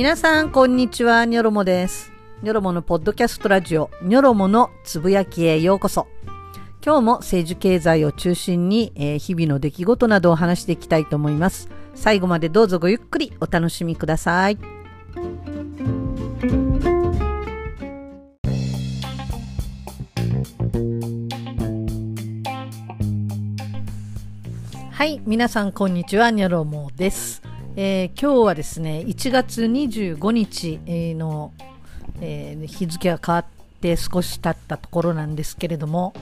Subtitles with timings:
[0.00, 1.26] 皆さん、こんにちは。
[1.26, 2.10] ニョロモです。
[2.42, 6.06] ニョロモのポッドキャストラジオ、ニョロモのつぶやきへようこそ。
[6.82, 11.68] 今日も政治経済を中心に、えー日々の出来事などを話していきたいと思います。
[11.94, 14.56] 最後までどうぞごゆっくりお楽しみください。
[24.90, 27.49] はい、皆さんこんにちは、ニョロモです。
[27.76, 30.80] えー今日はですね、1月25日
[31.14, 31.52] の、
[32.20, 33.44] えー日付が変わっ
[33.80, 36.12] て少し経ったところなんですけれども、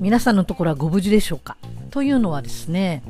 [0.00, 1.56] 皆さんのところはご無事でしょうか？
[1.90, 3.02] というのはですね、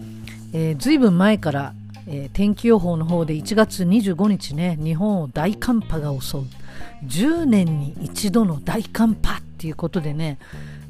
[0.53, 1.73] えー、ずいぶん前から、
[2.09, 6.41] えー天気予報の方で1月25日ね、日本を大寒波が襲う。
[7.07, 10.39] 10年に一度の大寒波っていうことでね、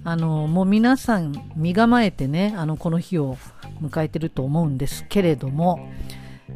[0.04, 3.36] あのもう皆さん身構えてね、あのこの日を
[3.82, 5.86] 迎えてると思うんですけれども、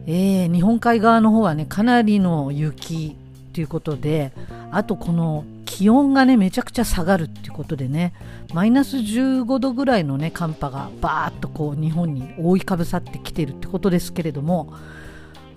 [0.07, 3.17] えー日本海側の方はね、かなりの雪
[3.53, 4.33] ということで、
[4.71, 8.13] あとこの気温がね、めちゃくちゃ下がるっていうことでね、
[8.53, 14.73] マイナス15度ぐらいのね、寒波がバーッとこう日本に覆いかぶさってきてるってことですけれども、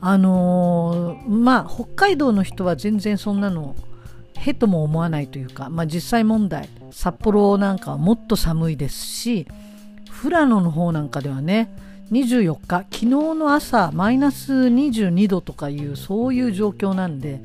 [0.02, 3.76] あのーまあ、北海道の人は全然そんなの、
[4.38, 9.48] へとも思わないというか、まあ、実際問題、札幌なんかはもっと寒いですし、
[10.22, 11.70] 富良野の方なんかではね、
[12.12, 17.42] 24日、昨日の朝、マイナス22度とかいう、そういう状況なんで、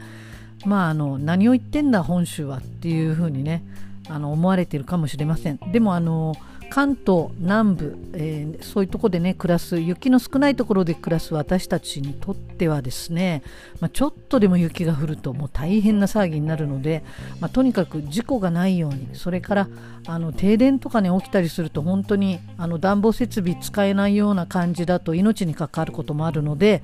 [0.66, 3.62] まあ、あの何を言ってんだ、本州はっていうふうにね、
[4.08, 5.58] あの思われているかもしれません。
[5.72, 6.34] でもあの
[6.70, 13.42] 関東南部、えーそういうところでね暮らす雪の少ないところで暮らす私たちにとってはですね、
[13.80, 17.02] まあ、ちょっとでも雪が降るともう大変な騒ぎになるので、
[17.40, 19.68] まあ、とにかく事故がないようにそれから
[20.06, 26.82] あの停電とかね起きたりすると本当にあの暖房設備使えないような感じだと命に関わることもあるので、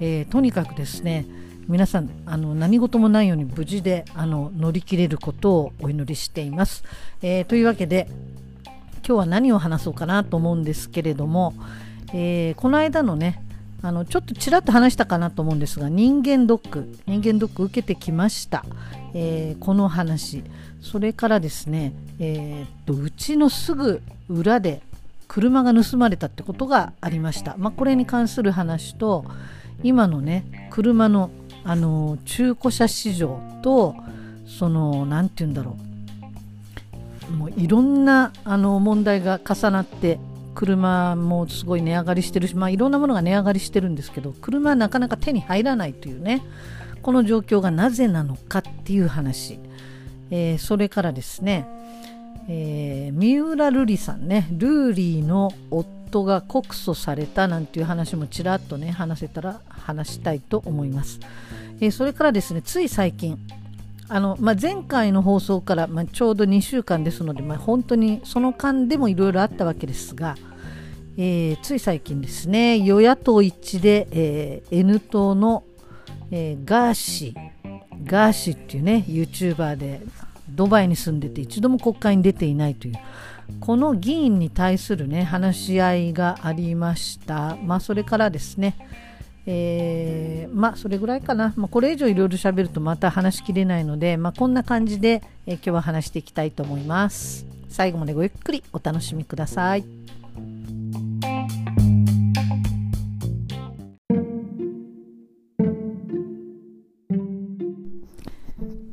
[0.00, 1.26] えーとにかくですね
[1.68, 6.82] 皆さんあの何事もないように無事であの乗り切れることをお祈りしています。
[7.22, 8.08] えーというわけで
[9.10, 11.52] 今日は何を話そうかなと思うんですけれども、
[12.14, 13.42] えーこの間のね
[13.82, 18.64] あのちょっとちらっと話したかなと思うんですが人間ドック人間ドック受けてきました、
[19.12, 20.44] えーこの話。
[20.80, 24.80] それからですね、えーっとうちのすぐ裏で
[25.26, 29.24] 車が盗まれたってことがありました、まあ、これに関する話と
[29.82, 31.32] 今のね車の
[31.64, 33.96] あの中古車市場と
[34.46, 35.89] その何て言うんだろう。
[37.30, 40.18] もういろんなあの問題が重なって
[40.54, 46.42] 車もすごい値上がりしてるし、まあ、いろんなものが値上がりしてるんですけど車はなかなか手に入らないというね
[47.02, 49.58] この状況がなぜなのかっていう話、
[50.30, 51.66] えーそれからですね、
[52.48, 61.20] えー三浦瑠麗さんねルーリーの夫が告訴されたなんていう話もちらっとね話せたら話したいと思います、
[61.80, 63.38] えーそれからですねつい最近
[64.10, 70.34] あの、まあ、前回の放送から、まあ、ちょうど2週間ですので、まあ、本当にその間でもいろいろあったわけですが、
[71.16, 75.62] えーつい最近ですね与野党一致で、えー N 党の、
[76.32, 77.50] えーガーシー
[78.04, 80.00] ガーシーっていうね YouTuber で
[80.48, 82.94] ドバイに住んでて一度も国会に出ていないという
[83.60, 88.76] この議員に対するね話し合いがありました、まあ、それからですね
[89.46, 97.46] えーまあそれぐらいかな、まあ、これ以上いろいろ喋るとまた話しきれないので、まあ、こんな感じで、えー今日は話していきたいと思います。
[97.68, 99.84] 最後までごゆっくりお楽しみください。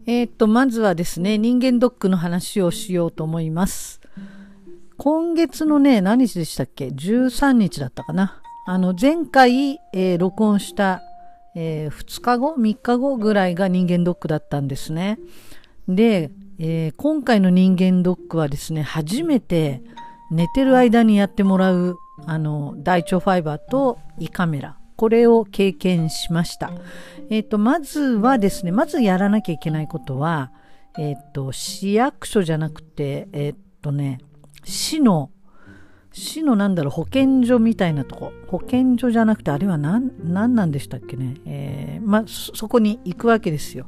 [0.05, 3.99] えっとまずはですね人間ドックの話をしようと思います。
[4.97, 8.41] 今月のね何日でしたっけ？13日だったかな。
[8.69, 11.01] あの前回、えー録音した、
[11.55, 15.19] え2日後3日後ぐらいが人間ドックだったんですね
[15.87, 19.81] で、えー今回の人間ドックはですね初めて
[20.31, 21.95] 寝てる間にやってもらう
[22.25, 26.71] あの大腸ファイバーと胃カメラこれを経験しました。
[27.29, 30.51] えっ、と、まずはですね、まずやらなきゃいけないことは、
[30.97, 34.17] えっ、と、市役所じゃなくて、えっ、とね、
[34.65, 35.29] 市の、
[36.17, 38.33] 市のなんだろう、保健所みたいなとこ。
[38.47, 41.35] 保健所じゃなくて、あれは何、何なんでしたっけね。
[41.45, 43.85] えーまあ、そそこに行くわけですよ。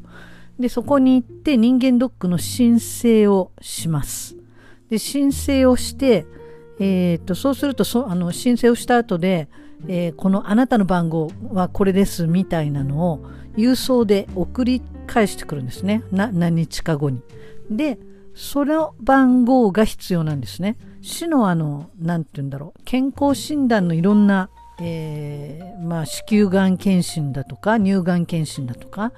[0.59, 4.35] で、そこに行って人間ドックの申請をします。
[4.89, 6.25] で、申請をして、
[6.79, 9.49] えー、とそうするとそあの申請をした後で、
[9.87, 13.25] えーこのあなたの番号はこれですみたいなのを
[13.57, 17.21] 郵送で送り返してくるんですねな何日か後に。
[17.69, 17.99] で
[18.39, 20.77] その番号が必要なんですね。
[21.01, 24.49] 市のあの何て言うんだろう健康診断のいろんな
[24.81, 29.11] えー、まあ、子宮がん検診だとか乳がん検診だとか、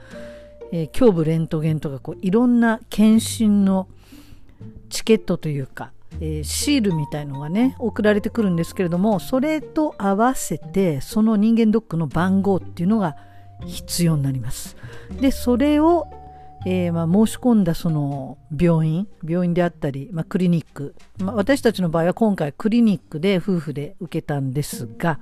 [0.71, 3.88] えー、胸部レントゲンとかこういろんな検診の
[4.89, 13.15] チケットというか、えー、シールみたいのがね送られてくるんですけれどもそれと合わせてその人間ドックの番号っていうのが
[13.68, 14.75] 必要になります。
[15.19, 16.07] でそれを、
[16.65, 25.19] えー、ま、申し込んだその病院病院であったり、まあ、クリニック、まあ、私たちの場合は今回クリニックで夫婦で受けたんですが、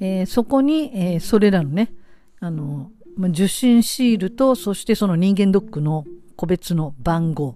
[0.00, 1.92] えー、そこに、えそれらのね
[2.40, 6.04] あの受診シールとそしてその人間ドックの
[6.36, 7.54] 個別の番号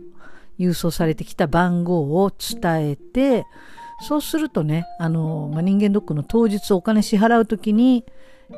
[0.59, 3.45] 郵送されてきた番号を伝えて
[4.01, 8.05] そうするとねあの、ま、人間ドックの当日お金支払う時に、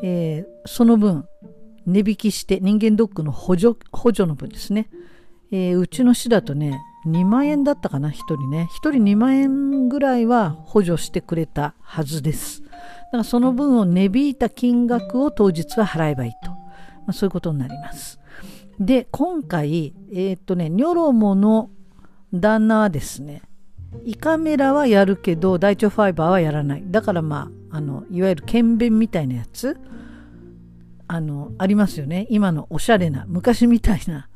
[0.03, 1.27] え、その分
[1.87, 4.89] 値引きして人間ドックの補助補助の分ですね、
[5.51, 8.69] えー、うちの市だとね2万円だったかな1人ね。
[8.73, 12.63] 1人2万円ぐらいは補助してくれたはずです。
[12.63, 12.77] だか
[13.19, 16.59] らその分を値引いた金額を当日は払えばいいと、ま
[17.09, 18.21] あ、そういうことになります。
[18.79, 21.71] で今回えー、っとねニョロモの
[22.33, 23.43] 旦那はですね
[24.05, 26.83] 胃カメラはやるけど大腸ファイバーはやらない。
[26.87, 29.79] だからまああのいわゆる検便みたいなやつ
[31.13, 32.29] あのありますよね。
[32.31, 34.29] 今のおしゃれな昔みたいな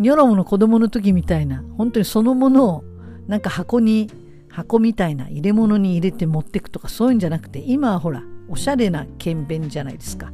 [0.00, 2.84] ニョロムの子供の時みたいな本当にそのものを
[3.28, 4.10] なんか箱に
[4.50, 10.32] 箱みたいな入れ物に入れて持ってくとかそういうんじゃなくて今はほらおしゃれな検便じゃないですか。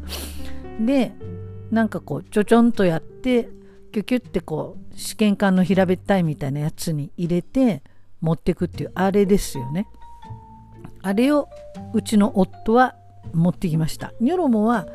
[0.81, 1.13] で
[1.71, 3.51] なんかこうちょちょんとやって
[3.93, 7.83] キュキュってこう試験管の平べったいみたいなやつに入れて
[8.23, 9.87] 持ってくっていうあれですよね。
[11.03, 11.51] あれを
[11.93, 12.95] うちの夫は
[13.35, 14.15] 持ってきました。
[14.21, 14.87] ニョロモは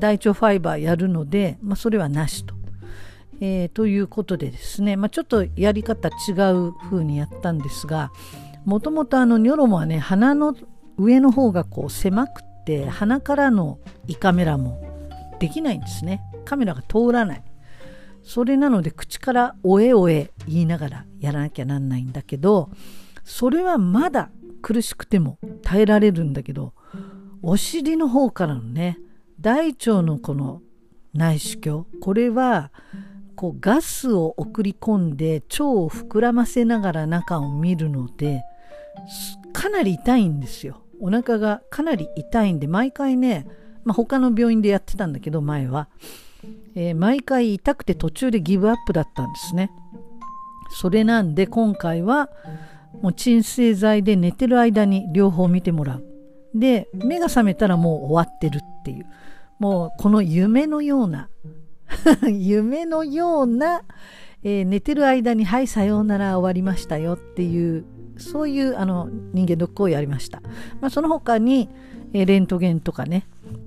[0.00, 2.54] 大腸ファイバーやるので、まあ、それはなしと、
[3.40, 8.10] えー、ということでですね、まあ、ちょっとやり方違う風にやったんですが
[8.64, 10.56] もともとあのニョロモはね鼻の
[10.98, 14.82] 上の方がこう狭くて鼻からの胃カメラも
[15.38, 16.20] できないんですね。
[16.44, 17.42] カメラが通らない。
[18.22, 22.70] それなので口から「おえおえ」言いながらやらなきゃなんないんだけど
[23.24, 24.30] それはまだ
[24.60, 26.74] 苦しくても耐えられるんだけど
[27.42, 28.98] お尻の方からのね
[29.40, 30.62] 大腸のこの
[31.14, 32.70] 内視鏡これは
[33.36, 38.42] こうガスを送り込んで腸を膨らませながら中を見るので
[39.52, 43.46] かなり痛いんですよお腹がかなり痛いんで毎回ね、
[43.84, 45.88] まあ、他の病院でやってたんだけど前は
[46.74, 49.70] えー、毎回痛くて途中でギブアップだったんですね。
[50.80, 52.30] それなんで今回は
[53.02, 56.09] もう鎮静剤で寝てる間に両方見てもらう。
[56.54, 59.06] で目が覚めたらもう終わってるっていう
[59.58, 61.28] もうこの夢のような
[62.28, 63.82] 夢のような、
[64.42, 67.84] えー、寝てる間に「はいさようなら終わりましたよ」っていう
[68.16, 70.42] そういうあの人間ドックをやりました。
[70.80, 71.68] まあ、その他に、
[72.12, 73.26] えー、レントゲンとかね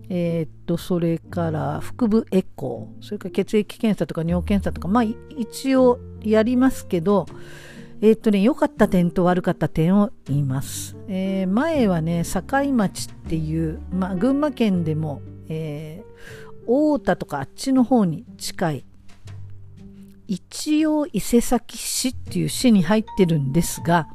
[0.10, 7.26] えー、っとそれから腹部エコーそれから血液検査とか尿検査とかまあ一応やりますけど
[8.04, 12.42] えー、っとね良かった点と悪かった点を言います、えー、前はね境
[12.74, 16.04] 町っていう、まあ、群馬県でも、え
[16.66, 18.86] 太田とかあっちの方に近い
[20.28, 24.10] 一応伊勢崎市っていう市に入ってるんですが、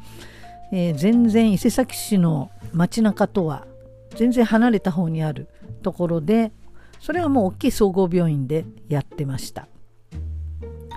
[0.70, 3.66] え全然伊勢崎市の街中とは
[4.16, 5.48] 全然離れた方にある
[5.82, 6.52] ところで
[7.00, 9.66] それはもう大きい総合病院でやってました。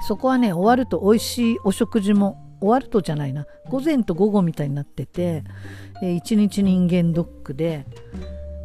[0.06, 3.46] そこはね終わると美味しいお食事も終わるとじゃないな。
[3.70, 5.44] 午前と午後みたいになってて、
[6.02, 7.86] えー、一日人間ドックで、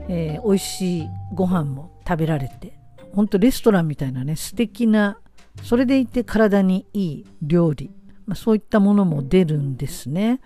[0.09, 2.79] えー、美味しいご飯も食べられて
[3.13, 5.19] ほんとレストランみたいなね素敵な
[5.63, 7.91] それでいて体にいい料理、
[8.27, 10.41] まあ、そういったものも出るんですね、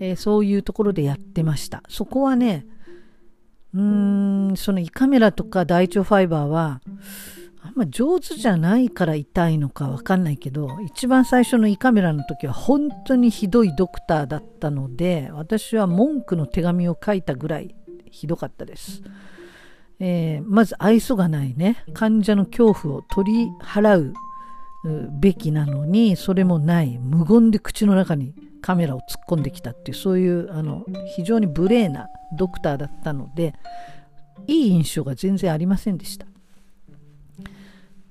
[0.00, 1.82] えー、そういうところでやってました。
[1.88, 2.66] そこはね
[3.74, 6.80] うーんその胃カメラとか大腸ファイバーは
[7.64, 17.76] あんま上手じゃないから痛いのかわかんないけど一番最初の胃カメラの時は本当にひどいドクターだったので私は文句の手紙を書いたぐらい
[18.10, 19.02] ひどかったです、
[20.00, 21.84] えー、まず愛想がないね。
[21.94, 24.12] 患者の恐怖を取り払う
[25.20, 26.98] べきなのにそれもない。
[26.98, 33.54] 無言で口の中にカメラを突っ込んできたっていうそういうあの非常に無礼なドクターだったので
[34.48, 36.26] いい印象が全然ありませんでした。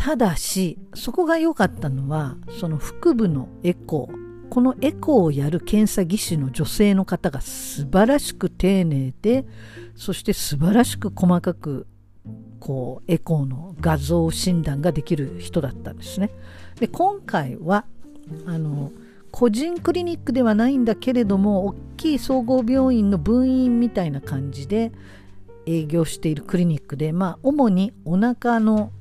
[0.04, 9.46] ただしそこが良かったのはその腹部のエコーこのエコーをやる検査技師の女性の方が素晴らしく丁寧で
[9.96, 11.86] そして素晴らしく細かく
[12.60, 16.32] こうエコーの画像診断ができる人だったんですね。
[16.80, 17.86] で今回は
[18.48, 18.92] あの
[19.30, 24.92] 個人クリニックではないんだけれども大きい総合病院の分院みたいな感じで、
[25.66, 28.92] 営業しているクリニックで、まあ、主にお腹の、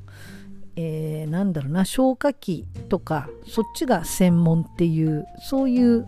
[0.83, 6.07] えー、なんだろうな消化器とかそっちが専門っていうそういう、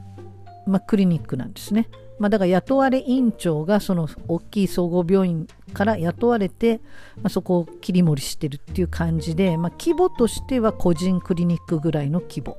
[0.67, 1.89] まあ、クリニックなんですね。
[2.19, 6.81] まあ、だから雇われ院長がその大きい総合病院から雇われて、
[7.17, 12.57] まあ、そこを切り盛りしてるっていう感じで、まあ、規模としては個人クリニックぐらいの規模、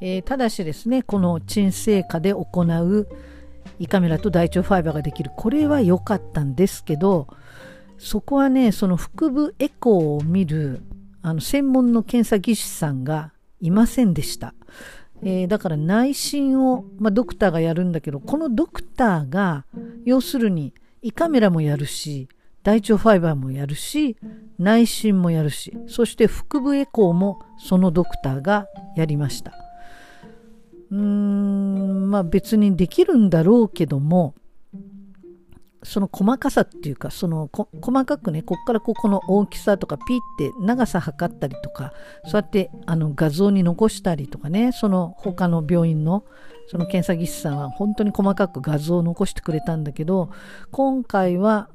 [0.00, 3.08] えー、ただしですねこの鎮静下で行う
[3.78, 7.28] 胃カメラと大腸ファイバーができるこれは良かったんですけど
[7.98, 10.82] そこはねその腹部エコーを見る
[11.26, 14.54] あの専門の検査技師さんがいませんでした。
[15.24, 19.64] えー、だから内診を、まあ、ドクターがやるんだけどこのドクターが
[20.04, 22.28] 要するに胃カメラもやるし
[22.62, 24.16] 大腸ファイバーもやるし
[24.58, 29.52] 内診もやるしそして腹部エコーもそのドクターがやりました
[30.92, 34.34] うーんまあ別にできるんだろうけども
[35.86, 37.48] その細かさっていうかその
[37.80, 41.92] 細かくねこっからここの大きさとかピッて長さ測ったりとか
[42.24, 46.24] そうやってあの画像に残したりとかねその他の病院の
[46.68, 50.30] その検査技師さんは本当に細かく画像を残してくれたんだけど
[50.72, 51.70] 今回は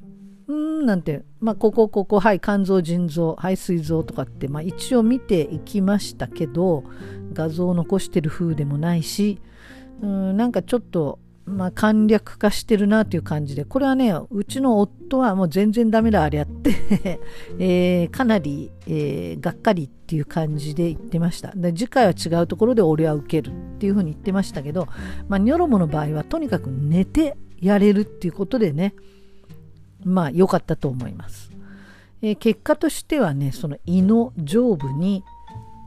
[0.46, 6.84] うーんなんて、まあ、ここここはい肝臓腎臓はい膵臓とかって、まあ、一応見ていきましたけど
[7.32, 9.40] 画像を残してる風でもないし
[10.02, 17.20] うんなんかちょっとまあ、簡略化してるなという感じで、これはね、うちの夫はもう全然ダメだ、あれやって
[17.58, 21.52] えー、かなり、えー、がっかりっていう感じで言ってました。
[21.54, 24.86] で次回は違うところで俺は受けるっていうふうに言ってましたけど、
[25.28, 28.94] まあ、ニョロモの場合はとにかく寝てやれるっていうことでね、
[30.04, 31.50] まあ良かったと思います。
[32.22, 35.24] えー、結果としてはね、その胃の上部に、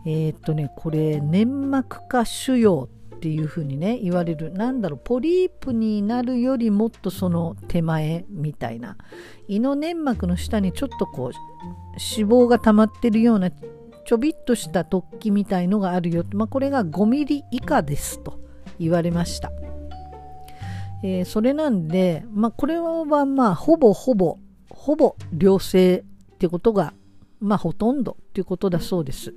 [0.05, 2.87] え、っとね、これ、粘膜下腫瘍
[3.25, 4.51] っていうふうにね言われる。
[4.51, 8.97] なんだろうポリープになるよりもっとその手前みたいな。
[9.47, 11.31] 胃の粘膜の下にちょっとこう
[11.93, 18.39] 脂肪が溜まってるようなちょびっとした突起みたいのがあるよ、まあ、これが5ミリ以下ですと
[18.79, 19.51] 言われました、
[21.03, 24.37] えー、それなんで、まあ、これはまあほぼほぼ
[24.69, 26.03] ほぼ良性
[26.33, 26.93] ってことが
[27.39, 29.33] まあほとんどっていうことだそうです。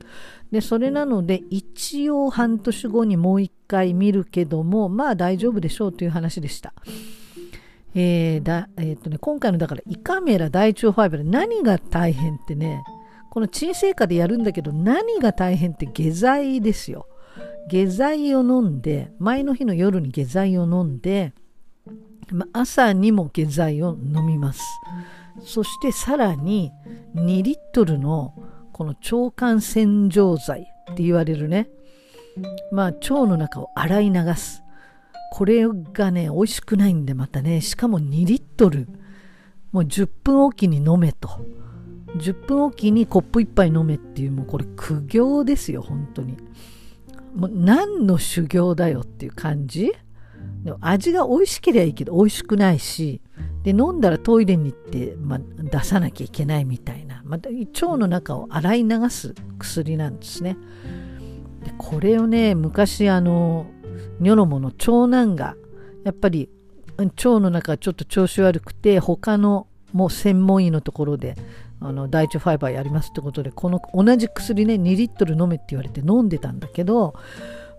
[0.51, 6.73] で、それなので一応半年後にもう一回見るけども、まあ大丈夫でしょうという話でした。
[7.95, 12.83] えーだえーとね、今回のだから胃カメラ大腸ファイバー何が大変ってね、
[13.31, 17.07] この鎮静下でやるんだけど何が大変って下剤ですよ。
[17.69, 21.33] 下剤を飲んで、前の日の夜に下剤を飲んで、
[22.31, 24.61] ま朝にも下剤を飲みます。
[25.41, 26.73] そしてさらに
[27.15, 28.35] 2リットルの
[28.73, 31.69] この腸管洗浄剤って言われるね。
[32.71, 34.63] まあ腸の中を洗い流す。
[35.33, 37.61] これがね美味しくないんでまたね。
[37.61, 38.89] しかも2リットル。
[39.73, 41.29] もう10分おきに飲めと。
[42.17, 46.37] 10分おきにコップ1杯飲めっていうもうこれ苦行ですよ本当に。
[47.35, 49.93] もう何の修行だよっていう感じ？
[50.69, 53.23] でも味が美味しければいいけど美味しくないし
[53.63, 60.57] で飲んだらトイレに行って、まあ、出さなきゃいけないみたいな、また腸の中を洗い流す薬なんですね。
[61.65, 63.67] でこれをね昔あの
[64.21, 65.57] ニョロモの長男が
[66.05, 66.51] やっぱり
[66.99, 71.35] 腸の中ちょっと調子悪くて他のもう専門医のところで
[71.81, 77.15] あの大腸ファイバーやりますってことでこの同じ薬ね2リットル飲めって言われて飲んでたんだけど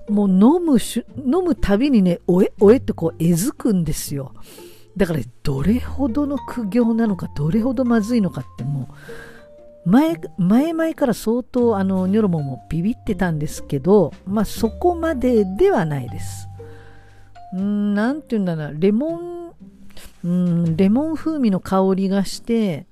[0.10, 4.34] もう飲むし飲むたびにねおえおえってこうえずくんですよ。
[4.98, 8.90] だからどれほどの苦行なのかどれほどまずいのかっても
[9.86, 16.48] う前前々から相当あのニョロモもビビってたんですけどまあそこまでではないです。
[17.54, 19.54] うん何て言うんだなレモン
[20.24, 22.86] うんレモン風味の香りがして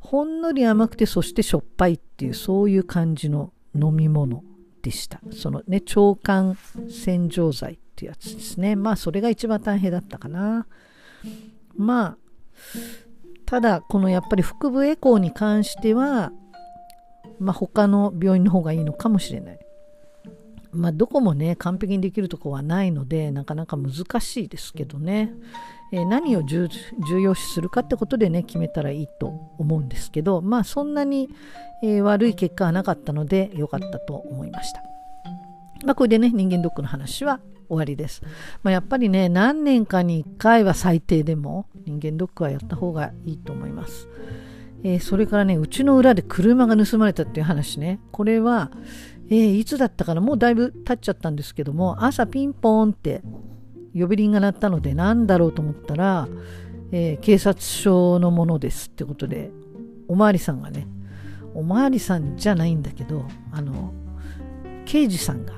[0.00, 4.42] ほんのり甘くてそしてしょっぱいっていうそういう感じの飲み物。
[4.84, 5.20] でした。
[5.32, 6.56] そのね腸管
[6.90, 8.76] 洗浄剤ってやつですね。
[8.76, 10.66] まあそれが一番大変だったかな。
[11.74, 12.16] まあ
[13.46, 16.32] ただこのやっぱり腹部エコーに関しては
[17.40, 19.58] まあ他の病院の方がいいのかもしれない。
[20.74, 25.32] まあどこもね完璧にできるとこはないのでなかなか難しいですけどね、
[25.92, 26.68] えー、何を重
[27.20, 29.28] 要視するかってことでね決めたらいいと
[29.58, 31.28] 思うんですけどまあそんなに、
[31.82, 34.82] えー、悪い結果はなかったので良かったと思いました
[35.84, 38.22] まあこれでね人間ドックの話は終わりです。
[38.62, 44.08] まあ、やっぱりね、何年かに1回は最低でも人間ドックはやった方がいいと思います。
[44.82, 48.70] えー、それからね、うちの裏で車が盗まれたっていう話ね、これは、
[49.30, 53.22] えー、いつだったかな、もうだいぶ経っちゃったんですけども、朝ピンポーンって
[53.94, 56.28] 呼び鈴が鳴ったので、何だろうと思ったら、
[56.96, 59.50] えー、警察署のものですってことで
[60.06, 60.86] おまわりさんがね
[61.52, 63.92] おまわりさんじゃないんだけどあの
[64.84, 65.54] 刑事さんが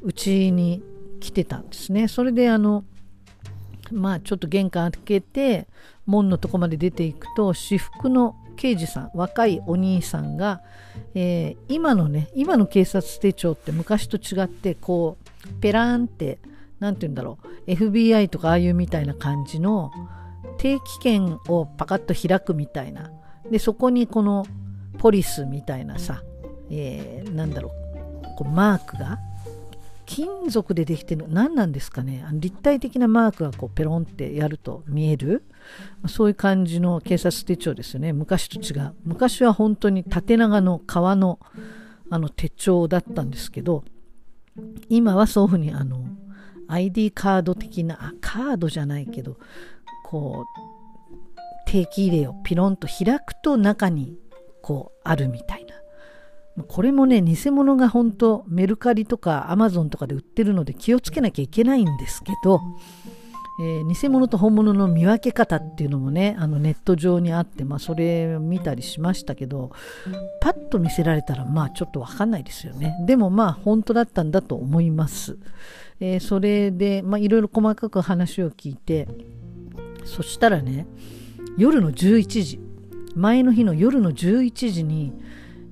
[0.00, 0.82] うちに
[1.20, 2.08] 来てたんですね。
[2.08, 2.84] それであの
[3.92, 5.68] まあちょっと玄関開けて
[6.06, 10.62] 門のとこまで出ていくと私服の刑事さん若いお兄さんが、
[11.14, 16.38] えー、今のね今の警察手帳って昔と違ってこうペラーンって
[16.80, 19.90] 何て言うんだろう FBI とかああいうみたいな感じの
[20.58, 23.10] 定期券をパカッと開くみたいな。
[23.50, 24.46] でそこにこの
[24.98, 26.22] ポリスみたいなさ、
[26.70, 27.72] えー、なんだろ
[28.22, 29.18] うこうマークが
[30.06, 32.24] 金属でできてる何なんですかね。
[32.32, 35.44] 立体的なマークがこうペロンってやると見える。
[36.08, 38.12] そういう感じの警察手帳ですよね。
[38.12, 38.94] 昔と違う。
[39.04, 41.38] 昔は本当に縦長の革の
[42.10, 43.82] あの手帳だったんですけど
[44.88, 46.04] 今はそういうふうにあの
[46.68, 49.38] ID カード的なあカードじゃないけど
[50.04, 54.18] こう定期入れをピロンと開くと中に
[54.62, 55.74] こうあるみたいな。
[56.68, 62.60] これもね、偽物が本当メルカリとかアマゾンとかで売ってるので気をつけなきゃいけないんですけど、
[63.60, 69.70] えー、偽物と本物の見分け方っていうのもね、あのネット上にあって、まあそれを見たりしましたけど、
[70.40, 72.96] パッと見せられたらまあちょっとわかんないですよね。
[73.06, 75.38] でもまあ本当だったんだと思います。
[76.00, 79.06] えー、それで、いろいろ細かく話を聞いて、
[80.04, 80.86] そしたらね、
[81.56, 82.60] 夜の11時、
[83.14, 85.12] 前の日の夜の11時に、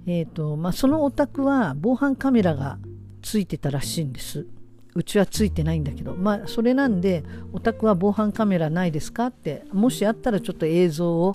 [0.07, 2.79] えーとまあ、そのお宅は防犯カメラが
[3.23, 4.47] ついてたらしいんです
[4.95, 11.35] うちはついてないんだけどまあそれなんでお宅は防犯カメラないですかってもしあったらちょっと映像を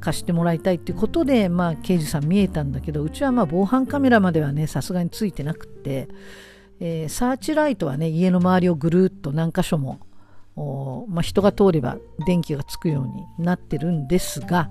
[0.00, 6.08] 貸してもらいたいっていうことで、まあ、刑事さん見えたんだけどうちはまあ防犯カメラまではねさすがについてなくって、
[6.80, 10.00] えー、サーチライトはね家の周りをぐるっと何箇所も
[11.08, 14.70] まあ、人が通れば電気がつくようになってるんですが、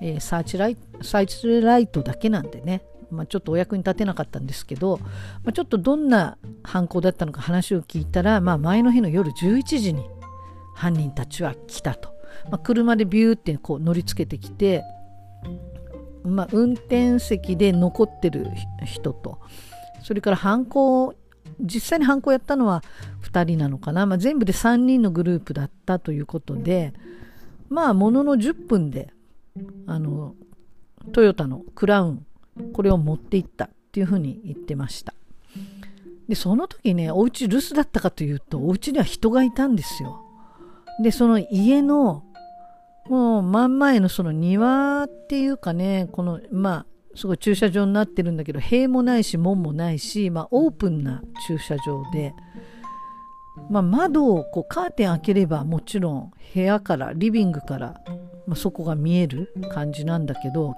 [0.00, 2.82] えー、サーチライサーチライトだけなんでね、
[3.12, 4.98] まあ、ちょっとお役に立てなかったんですけど、
[5.44, 10.08] まあ、ちょっとどんな犯行だったのか話を聞いたら、まあ、前の日の夜11時に
[10.74, 12.14] 犯人たちは来たと、
[12.50, 14.82] まあ、車でビューってこう乗りつけてきて、
[16.24, 18.46] まあ、運転席で残ってる
[18.84, 19.38] 人と。
[20.02, 21.14] それから犯行
[21.60, 22.82] 実際に犯行やったのは
[23.22, 26.92] 2人なのかな、まあ、全部で3人のグループだったということで
[27.68, 29.12] まあものの10分で
[29.86, 30.34] あの
[31.12, 32.26] トヨタのクラウン
[32.72, 35.14] これを持っていったっていうふうに言ってました。
[36.28, 40.24] でその時ねお家留守だったかというとお家には人がいたんですよ。
[41.02, 42.24] でその家の
[43.08, 52.32] もう真ん前のその庭っていうかねこのまあすごい駐車場になってるんだけど塀もないし門もないし、まあ、オープンな駐車場で、
[53.68, 58.00] まあ、窓をこうカーテン開ければもちろん部屋からリビングから
[58.46, 60.74] まあ、そこが見える感じなんだけど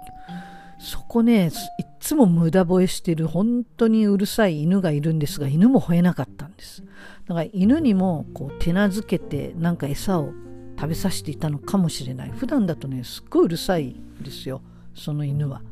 [0.84, 1.46] そこね
[1.78, 6.82] いっつも無駄吠えしてる本当にうるさい犬がいるんですが犬も吠えなかったんです。
[7.26, 10.32] だから犬にもこう手なずけてなんか餌を
[10.78, 12.30] 食べさせていたのかもしれない。
[12.30, 14.60] 普段だとねすっごいうるさいですよ
[14.94, 15.62] その犬は。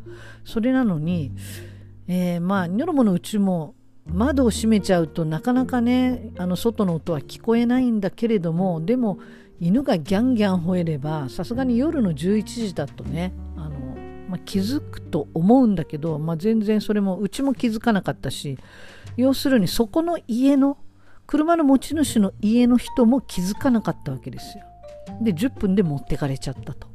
[0.44, 1.30] それなのに、
[2.08, 3.74] えー、まあニョロモのうちも
[4.06, 9.18] 窓を閉めちゃうとなかなかねあの外の音は聞こえないんだけれどもでも
[9.60, 13.32] 犬がギャンギャン吠えればさすがに夜の11時だとね、
[14.32, 18.56] まあ、気づくと思うんだけど、まあ、全然それもうちも気づかなかったし
[19.18, 20.78] 要するにそこの家の
[21.26, 24.64] 車の持ち主の家の人も気づかなかったわけですよ。
[25.20, 26.88] で10分で持ってかれちゃったと。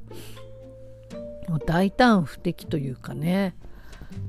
[1.48, 3.56] もう大胆不敵というかね、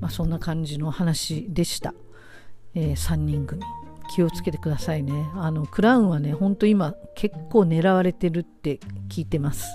[0.00, 1.94] まあ、そんな感じの話でした、
[2.74, 3.62] えー、3人組。
[4.10, 9.66] 気をつけてくださいねあのクラウンはねほんと今結構狙われてるって聞いてます、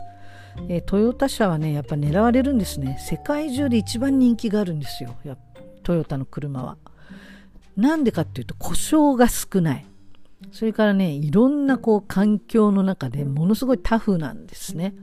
[0.70, 2.98] えー、トヨタ車はねやっぱ狙われるんですね。
[3.00, 5.16] 世界中で一番人気があるんですよ。
[5.24, 5.38] や
[5.84, 6.78] トヨタの車は。
[7.76, 9.86] なんでかっていうと故障が少ない。
[10.52, 14.94] それからねいろんなこう環境の中でものすごいタフなんですね。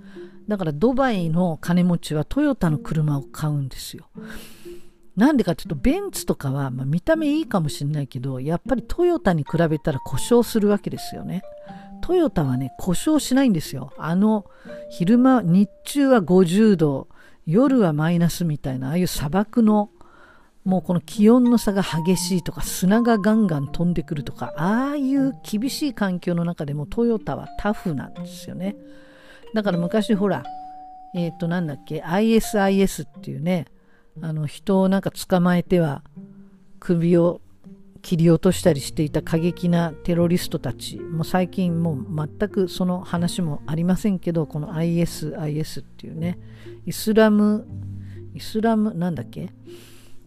[0.48, 4.06] だからドバイの金持ちはトヨタの車を買うんですよ。
[5.16, 11.42] なんでかっていうとベンツとかは、まあ、見た目いいかもしれないけどやっぱりトヨタに比べたら故障するわけですよね。
[12.00, 13.92] トヨタはね故障しないんですよ。
[13.98, 14.46] あの
[14.90, 17.08] 昼間日中は50度
[17.46, 19.90] 夜はマイナスみたいなああいう砂漠の
[20.64, 28.76] もうこの気温の差が激しいとか砂がガンガン飛んでくるとかああいう厳しい環境の中でもトヨタはタフなんですよね。
[29.54, 30.44] だから昔ほら
[31.14, 33.66] えっ、ー、となんだっけ ISIS っていうね
[34.20, 36.02] あの人をなんか捕まえては
[36.78, 37.40] 首を
[38.02, 46.38] 切り落としたりしていた過激なテロリストたちも最近もう全くその話もありませんけどこの IS、IS っていうね
[46.86, 47.66] イスラム
[48.34, 49.52] イスラムなんだっけ、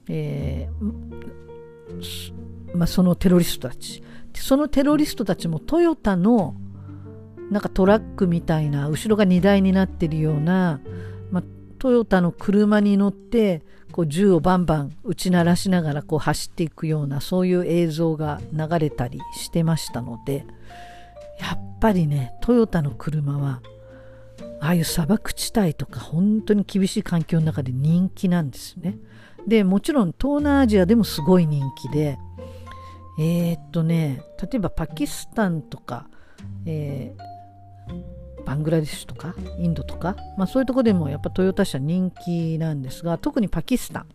[0.10, 2.34] えー
[2.76, 4.04] まあ、そのテロリストたち。
[4.36, 6.56] そのテロリストたちもトヨタの
[7.52, 10.82] なんかトラックみたいな後ろが荷台になってるような、
[11.30, 11.44] まあ、
[11.84, 20.46] トヨタの車に乗ってこう銃をバンバン打ち鳴らしながらこう走っていくようなそういう映像が流れたりしてましたので
[21.42, 23.62] やっぱりねトヨタの車は
[24.62, 28.98] ああいう砂漠地帯とか本当に厳しい環境の中で人気なんですね。
[29.46, 32.18] でもちろん東南アジアでもすごい人気で
[33.20, 36.08] えー、っとね例えばパキスタンとか、
[36.66, 44.08] えー、バングラデシュとかインドとか、まあ、そういうとこでもやっぱトヨタ車人気なんですが特にパキスタン。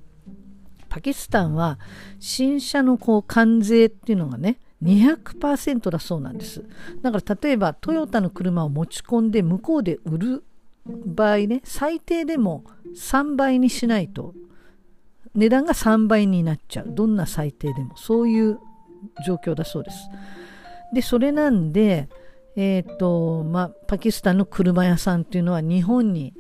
[0.89, 1.79] パキスタンは
[2.19, 6.65] 新車のこう関税っていうのがね200%だそうなんです。
[7.03, 10.45] だから例えばトヨタの車を持ち込んで向こうで売る
[10.87, 12.65] 場合ね最低でも
[12.97, 14.35] 3倍にしないと
[15.35, 16.87] 値段が3倍になっちゃう。
[16.89, 17.97] どんな最低でも。
[17.97, 18.59] そういう
[19.25, 20.09] 状況だそうです。
[20.93, 22.09] で、それなんで、
[22.61, 26.35] え、ー、と、まあ、パキスタンの車屋さんっていうのは日本に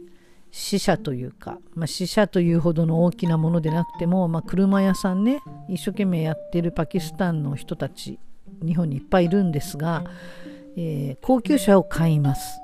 [0.50, 8.18] 死者というか、まあ、死者というほどの大きなものでなくても、まあ、車屋さんね、一生懸命やっているパキスタンの人たち、
[8.66, 10.02] 日本にいっぱいいるんですが、
[10.76, 12.60] えー、高級車を買います。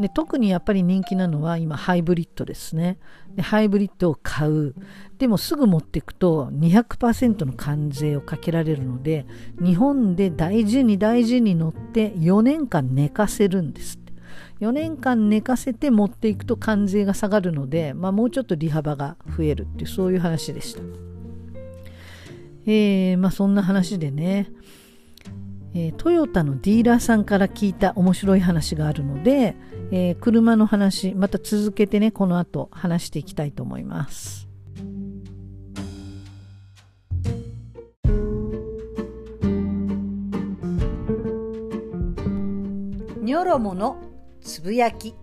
[0.00, 2.98] で特にやっぱり人気なのは今ハイブリッドですね
[3.38, 4.74] でハイブリッドを買う。
[5.18, 9.26] でもすぐ持っていくと200%の関税をかけられるので
[9.60, 13.98] 日本で大事に大事に乗って4年間寝かせるんです
[14.60, 20.80] 4年間寝かせて持っていくと関税が下がるので、まあ、もうちょっと利幅が増えるっていうそういう話でした。
[22.66, 24.50] えー、まあそんな話でね、
[25.74, 29.54] えー、トヨタのディーラーさんから聞いた面白い話があるので、
[29.90, 34.48] えー、車の話また続けてねこの後話していきたいと思います。
[43.22, 43.98] ニョロモの
[44.40, 45.14] つぶやき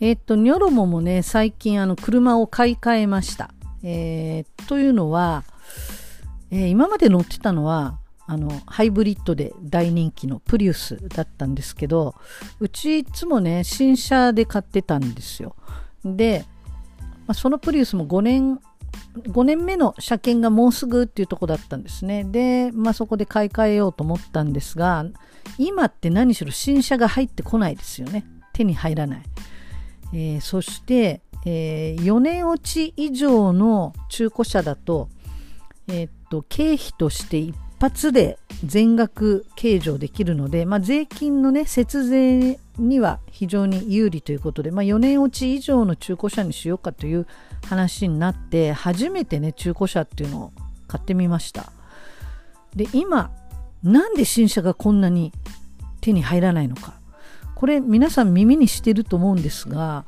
[0.00, 3.50] えっと、ニョロモもね、最近あの車を買い替えました。
[3.82, 5.44] えー、というのは、
[6.50, 12.14] えー、今まで乗ってたのは、あの、ハイブリッドで大人気のプリウスだったんですけど、
[12.60, 15.56] うちいつもね、新車で買ってたんですよ。
[16.04, 16.44] で、
[17.26, 18.60] まあ、そのプリウスも5年、
[19.22, 22.22] 5年目の車検がもうすぐっていうとこだったんですね。
[22.22, 25.06] で、まあ、そこで買い替えようと思ったんですが、
[25.56, 28.24] 今って何しろ新車が入ってこないですよね。
[28.52, 29.22] 手に入らない。
[30.12, 35.08] えー、そして、えー、4年落ち以上の中古車だと,、
[35.88, 47.26] えー、っと経費として一発で全額計上できるので、まあ、税金の、ね、節税には非常に有利ということで、まあ、4年落ち以上の中古車にしようかという
[47.66, 50.52] 話になって初めてね中古車っていうのを
[50.86, 51.72] 買ってみました。
[52.74, 53.30] で今
[53.82, 55.32] なんで新車がこんなに
[56.00, 56.97] 手に入らないのか。
[57.58, 60.04] これ皆さん耳にしてると思うんですが、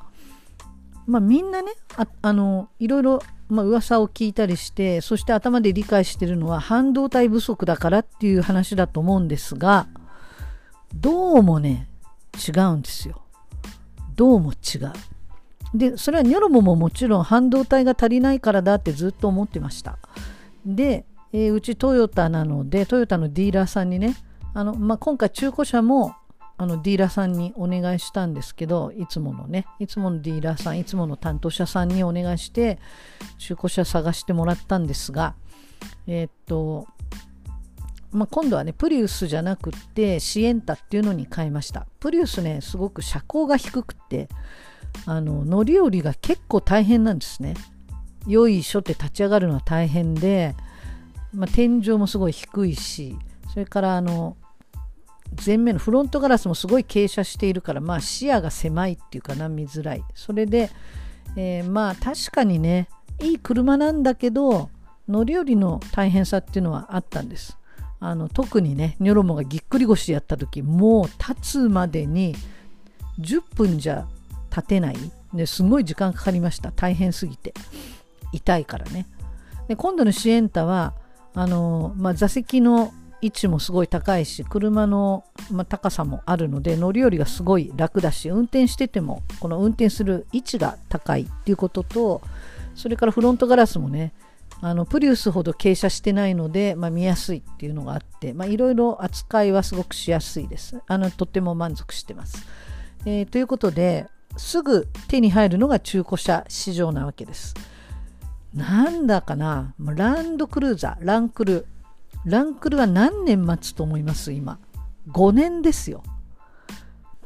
[1.04, 9.88] まあ、みんなねああのいろいろ、まあ、噂を聞いたりしてそして頭で理解してるのは半導体不足だからっていう話だと思うんですが
[10.94, 11.88] どうもね
[12.38, 13.20] 違うんですよ。
[14.14, 14.92] どうも違う。
[15.74, 19.98] でそれはニョロモももちろん半導体が足りないからだってずっと思ってました。
[20.64, 24.14] で、えー、うちトヨタなのでトヨタのディーラーさんにね
[24.54, 26.14] あの、まあ、今回中古車も
[26.60, 29.64] あのディーラーさんにお願いしたんですけどいつものね。
[29.78, 32.78] いつものディーラーさんいつもの担当者さんにお願いして
[33.38, 35.34] 中古車探してもらったんですが
[36.06, 36.86] えー、っと
[38.12, 41.86] まあ、今度はねプリウスじゃなくってシエンタっていうのに変えました。
[41.98, 44.28] プリウスねすごく車高が低くて
[45.06, 47.54] あの乗り降りが結構大変なんですね。
[48.26, 50.54] 良いしょって立ち上がるのは大変で、
[51.32, 53.16] まあ、天井もすごい低いし
[53.48, 54.36] それからあの
[55.44, 60.04] 前面のフロントガラスもすごい傾斜しているから、まあ、視野が狭いっていうかな見づらい。
[60.14, 60.70] それで、
[61.36, 62.88] えー、まあ確かにね
[63.20, 64.70] いい車なんだけど
[65.08, 67.56] 乗り降りの大変さっていうのはあったんです。
[68.02, 72.34] あの特にねニョロモがぎっくり腰やった時もう立つまでに
[73.18, 74.06] 10分じゃ
[74.50, 74.96] 立てない。
[75.32, 76.72] ですごい時間かかりました。
[76.72, 77.54] 大変すぎて。
[78.32, 79.06] 痛いからね。
[79.68, 80.94] で今度のシエンタは
[81.34, 92.22] あの、まあ、座席の位置もすごい高いし車の、まあ、高さもあるので乗り降りがすごい楽だし運転しててもこの運転する位置が高いっていうことと
[92.74, 94.12] それからフロントガラスもね
[94.62, 100.80] あのプリウスほど傾斜してないので、まあ、見やすいっていうのがあっていろいろ扱いはすごくしやすいです。
[100.86, 102.46] あのとっても満足してます、
[103.06, 104.06] えー、ということで
[104.36, 107.54] すぐ手に入るのが中古車市場なわけです。
[108.54, 111.66] なんだかなランドクルーザーランクル
[112.24, 114.32] ランクルは何年待つと思います？
[114.32, 114.58] 今
[115.10, 116.02] 5年ですよ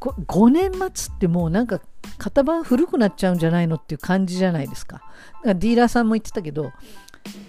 [0.00, 1.80] 5年待つってもうなんか
[2.18, 5.02] 型番古くなっちゃうんじゃないのっていう感じじゃないですか。
[5.42, 6.72] かディーラーさんも言ってたけど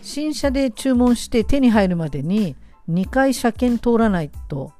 [0.01, 2.55] 新車で注文して手に入るまでに
[2.89, 4.71] 2回車検通らないと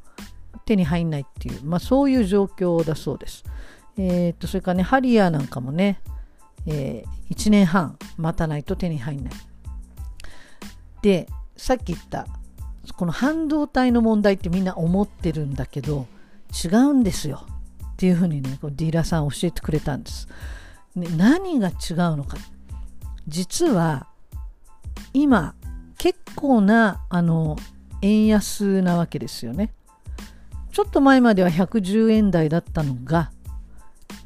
[0.66, 3.44] 手に入んないっていう、まあ、そういう状況だそうです。
[3.98, 6.02] えー、っとそれからねハリアーなんかもね、
[6.66, 9.34] えー、1年半待たないと手に入んない。
[11.02, 12.26] でさっき言った
[12.94, 16.08] この半導体の問題ってみんな思ってるんだけど
[16.64, 17.46] 違うんですよ
[17.94, 20.28] っていうふうにねこうディーラーさん教えてくれたんです。
[20.96, 21.76] ね、何が違う
[22.16, 22.38] のか
[23.28, 24.08] 実は
[25.14, 25.56] 今
[25.98, 27.58] 結構なあの
[28.02, 29.74] 円安なわけですよね。
[30.72, 33.32] ちょっと前までは110円台だったのが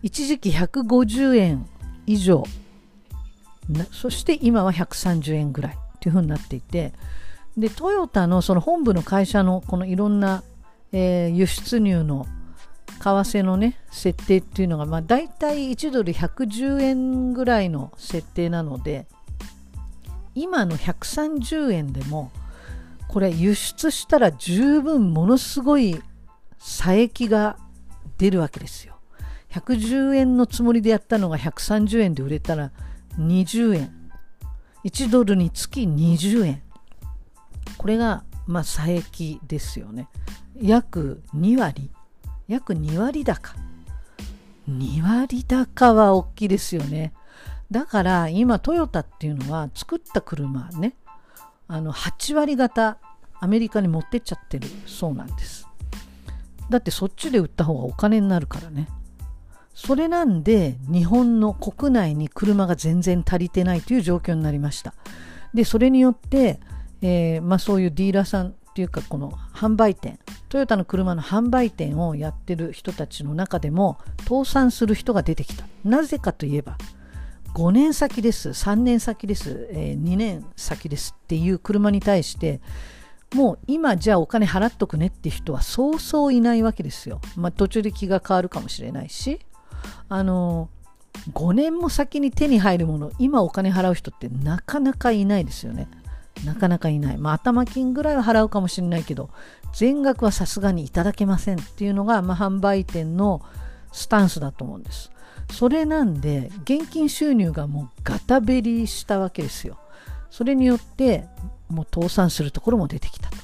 [0.02, 1.68] 一時期150円
[2.08, 2.44] 以上
[3.92, 6.94] そして今は130円ぐらいというふうになっていて
[7.60, 10.44] でトヨタのその本部の会社のこのいろんな、
[10.92, 12.26] えー、輸出入の
[13.00, 19.08] 為替のね設定っていうのが、まあ、大体1ドル110円ぐらいの設定なので
[20.36, 22.32] 今の130円でも
[23.08, 26.02] これ輸出したら十分ものすごい
[26.60, 27.58] 差益が
[28.18, 29.00] 出るわけですよ。
[29.52, 32.72] 110円のつもりでやったのが130円で売れたら
[33.18, 34.12] 20円。
[34.86, 36.62] 1ドルにつき20円。
[37.80, 40.08] これがまあ差益ですよね。
[40.62, 41.90] 約2割。
[42.48, 43.56] 約2割高。
[44.70, 47.14] 2割高は大きいですよね。
[47.72, 50.96] だから今トヨタっていうのは作った車ね
[51.68, 52.98] あの8割方
[53.40, 55.68] アメリカに持ってっちゃってるそうなんです
[56.70, 58.88] だってそっちで売った方がお金になるからね
[59.76, 64.94] それなんで日本の国内に車が全然足りてないという状況になりました
[65.54, 66.60] でそれによって、
[67.02, 76.78] えー、まあ、そういうディーラーさんっていうかこの販売店トヨタの車の販売店をやってる人たちの中でも倒産する人が出てきたなぜかといえば
[77.54, 82.62] 5年先です3年先です、えー、2年先ですっていう車に対して
[83.36, 87.22] もう今じゃあお金払っとくねって人はそうそういないわけですよ。
[87.36, 89.40] まあ、途中で気が変わるかもしれないし
[90.08, 90.70] あの
[91.34, 95.88] 5年も先に手に入るもの今お金払う人ってなかなかいないですよね。
[96.46, 97.18] なかなかいない。
[97.18, 99.30] まあ、頭金ぐらいは払うかもしれないけど
[99.74, 103.42] 全額はさすがにいただけませんっていうのが、まあ、販売店の
[103.92, 105.12] スタンスだと思うんです。
[105.52, 109.80] それなんで現金収入がもうガタベリしたわけですよ。
[110.30, 111.26] それによって
[111.70, 113.38] もう倒産するところも出てきたと。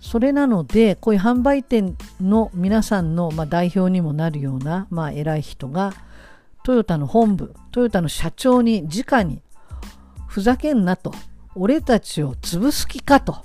[0.00, 5.94] それなのでこういう販売店の皆さんの、まあ、代表にもなるような、まあ、偉い人が
[6.62, 9.42] トヨタの本部トヨタの社長に直に
[10.28, 11.12] ふざけんなと
[11.56, 13.42] 俺たちを潰す気かと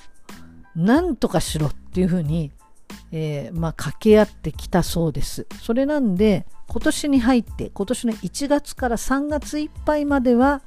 [0.75, 2.51] なんとかしろっていうふうに、
[3.11, 5.47] えー、まあ、掛け合ってきたそうです。
[5.61, 10.61] それなんで今年に入って今年の1月から3月いっぱいまでは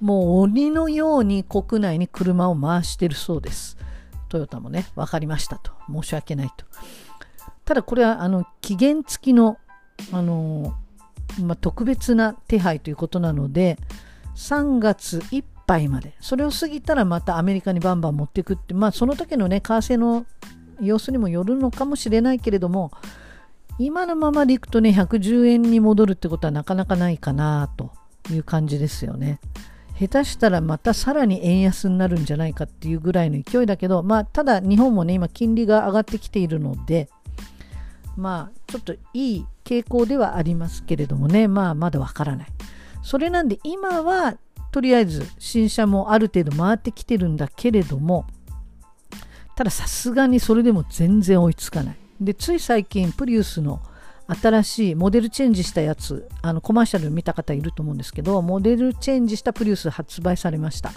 [0.00, 3.76] もう鬼のように国内に車を回してるそうです。
[4.28, 5.72] トヨタもね、分かりましたと。
[5.88, 6.66] 申し訳ないと。
[7.64, 9.58] ただこれはあの期限付きの、
[10.12, 10.74] あの
[11.40, 13.78] まあ、特別な手配ということなので、
[14.34, 20.26] 3月いっぱいまで、それを過ぎたらまたアメリカにバンバン持っていくって、まあその時のね、為替の
[20.80, 22.90] 様子にもよるのかもしれないけれども、
[23.78, 27.92] 今のままでいくとね、110円に戻るってことはなかなかないかなと
[28.30, 29.40] いう感じですよね。
[29.98, 37.08] 下手したらまたさらに円安になるんじゃないかっていうぐらいの勢いだけど、まあ、ただ日本もね、今金利が上がってきているので、
[38.16, 42.48] まあ、ちょっといい傾向ではありますけれどもね、まあ、まだわからない。
[43.02, 44.36] それなんで今は、
[44.74, 48.26] とりあえず新車もある程度回ってきてるんだけれども、
[49.54, 51.96] たださすがにそれでも全然追いつかない。
[52.20, 53.80] でつい最近プリウスの
[54.26, 60.90] 新しいモデルチェンジしたやつあのコマーシャル見た方いると思うんですけどモデルチェンジしたプリウス発売されました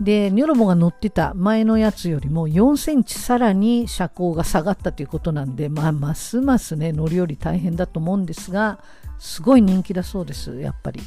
[0.00, 8.78] でニョロモが乗ってた前のやつよりも4センチさらに車高が下がったということなんで、まあ、ますますね乗り降り大変だと思うんですが
[9.18, 11.00] すごい人気だそうですやっぱり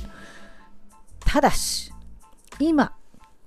[1.25, 1.91] ただし
[2.59, 2.93] 今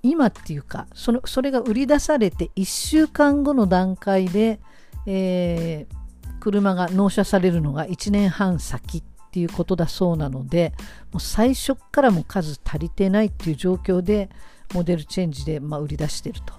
[0.03, 4.61] 今っていうかそのそれが売り出されて1週間後の段階で、
[5.07, 10.73] えー、車が納車されるのが1年半先っていうことだそうなので
[11.13, 14.31] もう最初からも数足りてないっていう状況で
[14.75, 16.55] モデルチェンジで、まあ、売り出してると。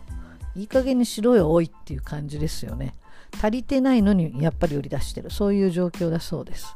[0.55, 2.93] いい加減にしろよ多いっていう感じですよね。
[3.41, 5.29] 足りてないのにやっぱり売り出してる。
[5.29, 6.75] そういう状況だそうです。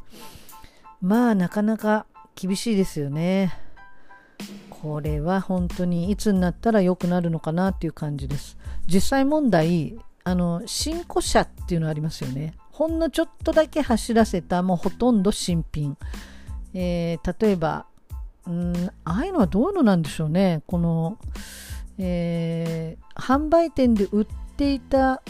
[1.02, 2.06] まあなかなか
[2.36, 3.52] 厳しいですよね。
[4.84, 8.58] これは本当にいつになったら良くなるのかなっていう感じです。
[8.86, 12.54] 実際問題、あの、新古車っていうのありますよね。
[12.70, 15.98] ほんのちょっとだけ走らせた、もうほとんど新品。
[16.74, 17.86] えー、例えば、
[18.46, 18.74] うん、
[19.06, 20.64] ああいうのはどういうのなんでしょうね。
[20.68, 21.18] この、
[21.98, 25.22] えー、販売店で売っていた、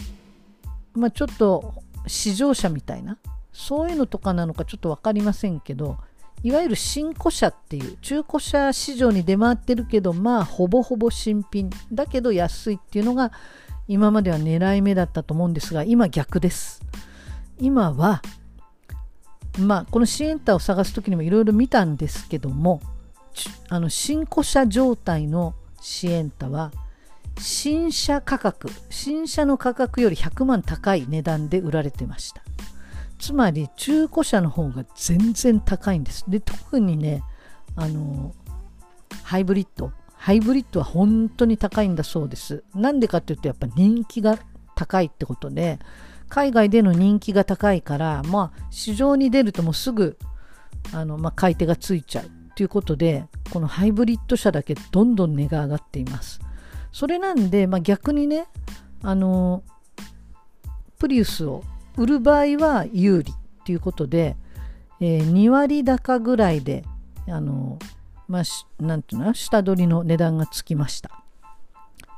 [0.94, 1.74] まあ、ちょっと
[2.08, 3.18] 試乗車みたいな、
[3.52, 5.98] そういうのとかなのかちょっと分かりませんけど、
[6.44, 11.70] いわゆる新古車っていう中古車市場に出回ってるけどまあほぼほぼ新品。
[11.90, 13.32] だけど安いっていうのが
[13.88, 16.84] 今までは狙い目だったと思うんですが今逆です。
[17.58, 18.20] 今は
[19.58, 22.82] まあこのシエンタを探す時にもいろいろ見たんですけども
[23.70, 26.72] あの新古車状態のシエンタは
[27.38, 32.43] 新車価格新車の価格より100万高い値段で売られてました。
[33.24, 36.26] つまり中古車の方が全然高いんです。
[36.28, 37.22] で、特にね、
[37.74, 38.34] あの、
[39.22, 39.92] ハイブリッド。
[40.12, 42.64] ハイブリッドは本当に高いんだそうです。
[42.74, 44.38] なんでかっていうと、やっぱ人気が
[44.74, 45.78] 高いってことで、
[46.28, 50.18] 海外での人気が高いから、まあ、市場に出るともうすぐ、
[50.92, 56.40] あの、まあ、買い手がついちゃうということで、このハイブリッド車だけどんどん値が上がっています。
[56.92, 58.48] それなんで、まあ、逆にね、
[59.02, 59.62] あの、
[60.98, 61.64] プリウスを
[61.96, 64.36] 売る場合は有利っていうことで、
[65.00, 66.84] えー、2割高ぐらいで
[67.26, 67.78] あの
[68.28, 68.42] まあ
[68.82, 71.10] なんていうの下取りの値段がつきました。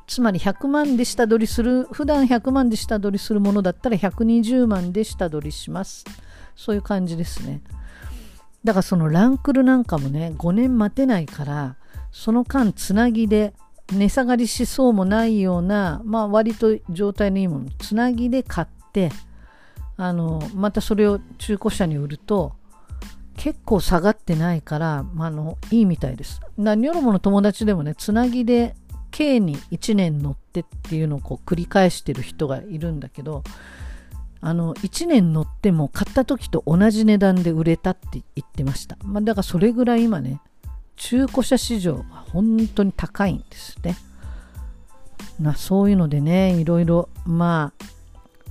[0.06, 6.04] つまり100万で下取りする普段100万で下取りするものだったら120万で下取りします。
[6.54, 7.60] そういう感じですね。
[8.64, 11.76] だからそのランクルなんかもね5年待てないから
[12.10, 13.54] その間つなぎで
[13.92, 19.12] 値下がりしそうもないような、まあ、割と状態のいいものつなぎで買って
[19.96, 22.54] あのまたそれを中古車に売ると
[23.36, 26.40] 結構下がってないから、まあの、いいみたいです。
[26.56, 28.74] 何よりもの友達でもね、つなぎで
[29.10, 33.44] K に1年乗ってっていうのをこう繰り返してる人がいるんだけど、
[34.40, 38.96] あの、1年乗っても買った時と同じ値段で売れたって言ってました。
[39.04, 40.40] まあ、だからそれぐらい今ね、
[40.96, 43.96] 中古車市場が本当に高いんですね。
[45.38, 47.84] ま、そういうのでね、いろいろ、まあ、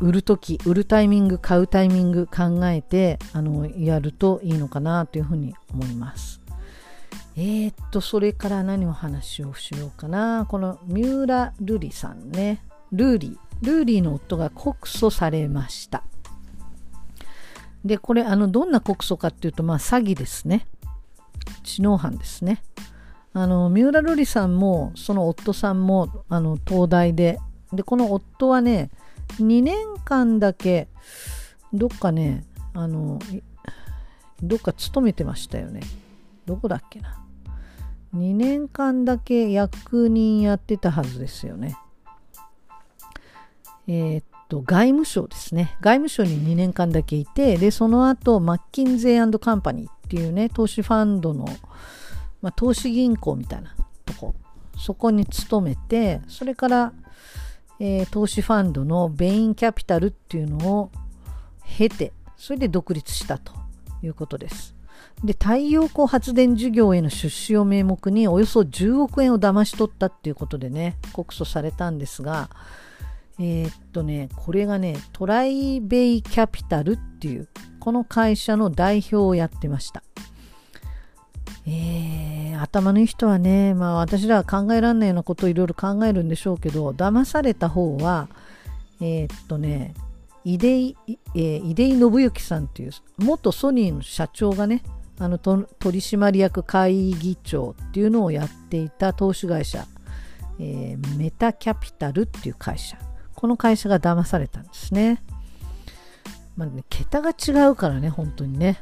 [0.02, 6.42] 売る時売るタイミング買うタイミング考えてあのやるといいのかなというふうに思います。
[7.38, 10.46] えー、っとそれから何を話をしようかな。
[10.48, 12.62] この三浦瑠璃さんね。
[12.92, 13.66] ルーリー。
[13.66, 16.04] ルーリーの夫が告訴されました。
[17.84, 20.68] でこれあのどんな告訴かっていうとまあ詐欺ですね。
[21.64, 22.64] 知能犯ですね。
[23.34, 27.40] あの三浦瑠麗さんもその夫さんもあの東大で。
[27.74, 28.92] でこの夫はね
[29.40, 30.88] 2年間だけ
[31.74, 32.44] どっかね
[32.74, 33.20] あの
[34.42, 35.82] どっか勤めてましたよね。
[36.46, 37.22] どこだっけな。
[38.16, 41.78] 2年間だけ役人やってたはずですよね。
[43.88, 45.78] えー、っと外務省ですね。
[45.82, 51.46] 外務省に2年間だけいてでその後マッキンゼーカンパニーっていうね投資ファンドの、
[52.42, 54.36] まあ、投資銀行みたいなとこ
[54.78, 56.94] そこに勤めてそれから
[57.80, 60.92] えー、投資ファンドのベインキャピタルっていうのを
[61.78, 63.54] 経て、それで独立したと
[64.02, 64.76] いうことです。
[65.24, 72.50] で、太陽光発電事業への出資を名目におよそ10億円を騙し取ったっていうことでね、告訴されたんですが、
[73.40, 77.48] えー、っとね、これがね、トライベイキャピタルっていう、
[77.80, 80.04] この会社の代表をやってました。
[81.68, 88.28] えー、頭のいい人はね、まあ私らは考えられないようなことをいろいろ考えるんでしょうけど、騙された方は、
[89.02, 89.94] えー、っとね、
[90.44, 90.98] 井出井、
[91.36, 94.84] え、出井信之さんという元ソニーの社長がね、
[95.18, 99.86] あの取締役会議長っていうのをやっていた投資会社、
[100.60, 102.98] えー、メタキャピタルっていう会社。
[103.34, 105.22] この会社が騙されたんですね。
[106.56, 108.82] まあね、桁が違うからね、本当にね。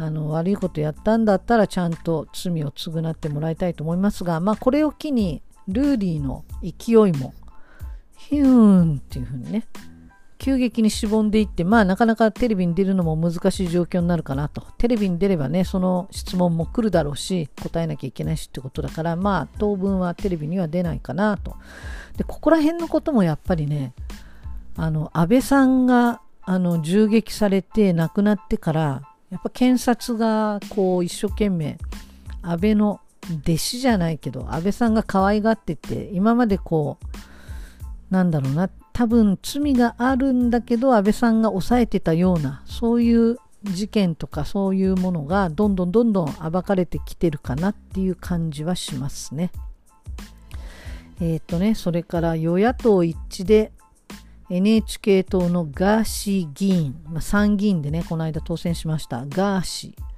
[0.00, 7.34] あの悪いことやったんだったらちゃんと罪を償ってもらいたいと思いますが、まあ、これを機にルーリーの勢いも
[8.16, 9.66] ヒューンっていう風にね
[10.38, 14.62] 急激にしぼんでいって、まあなかなかテレビに出るのも難しい状況になるかなと。
[14.78, 21.56] テレビに出ればね、その質問も来るだろうし、答えなきゃいけないしってことだから、まあ当分はテレビには出ないかなと。
[22.16, 23.92] で、ここら辺のこともやっぱりね、
[24.76, 31.78] あの、安倍さんが、あの、銃撃されて亡くなってから、やっぱ検察がこう一生懸命、
[32.42, 33.00] 安倍の
[33.44, 49.52] 弟子じゃないけど、安倍さんが可愛がってて、今までこう、なんだろうな、多分罪があるんだけど安倍さんが抑えてたようなそういう事件とかそういうものがどんどんどんどん暴かれてきてるかなっていう感じはしますね。
[51.20, 53.72] えっ、とね、それから与野党一致で
[54.50, 60.10] NHK 党のガーシー議員、まあ、参議院でね、この間当選しましたガーシー。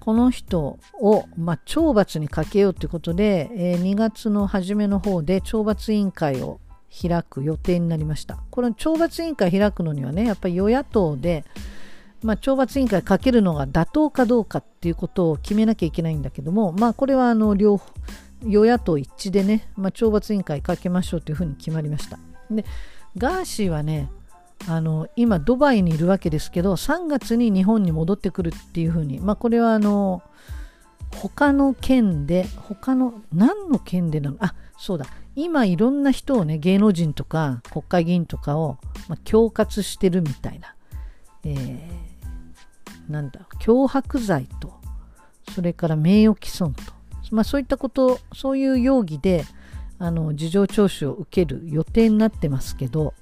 [0.00, 6.58] この人を、まあ、懲罰にかけようということで、えー、2月の初めの方で懲罰委員会を
[6.90, 8.42] 開く予定になりました。
[8.50, 11.44] これ懲罰委員会開くのにはね、やっぱり与野党で、
[12.22, 17.80] まあ、懲罰委員会かけるのが妥当かどうかっていうことを決めなきゃいけないんだけども、まあ、これはあの両
[18.42, 22.18] 与野党一致でね、まあ、懲罰委員会かけましょうというふうに決まりました。
[22.50, 22.64] で、
[23.16, 24.10] ガーシーはね、
[24.68, 30.22] あの今、ドバイにいるわけですけど、3月に日本に戻ってくるっていうふうに、まあ、これはあの
[31.16, 34.36] 他の県で、他の、何の県でなの？
[34.40, 40.74] あ、そうだ、今いろんな人をね、芸能人とか国会議員とかを、まあ、恐喝してるみたいな、
[41.44, 44.72] えー、なんだ、脅迫罪と、
[45.52, 46.82] それから名誉毀損と、
[47.32, 49.44] まあ、そういったこと、そういう容疑で、
[50.00, 53.12] あの、事情聴取を受ける予定になってますけど、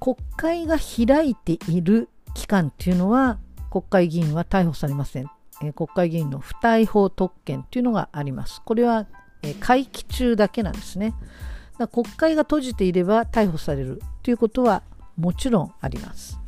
[0.00, 3.38] 国会が開いている期間っていうのは、
[3.70, 5.30] 国会議員は逮捕されません。
[5.62, 8.60] え国会議員の不逮捕特権っていうのがあります。
[8.64, 9.06] これは、
[9.42, 11.14] え会期中だけなんですね。
[11.78, 14.82] だ国会が閉じていれば逮捕されるということは
[15.16, 16.38] もちろんあります。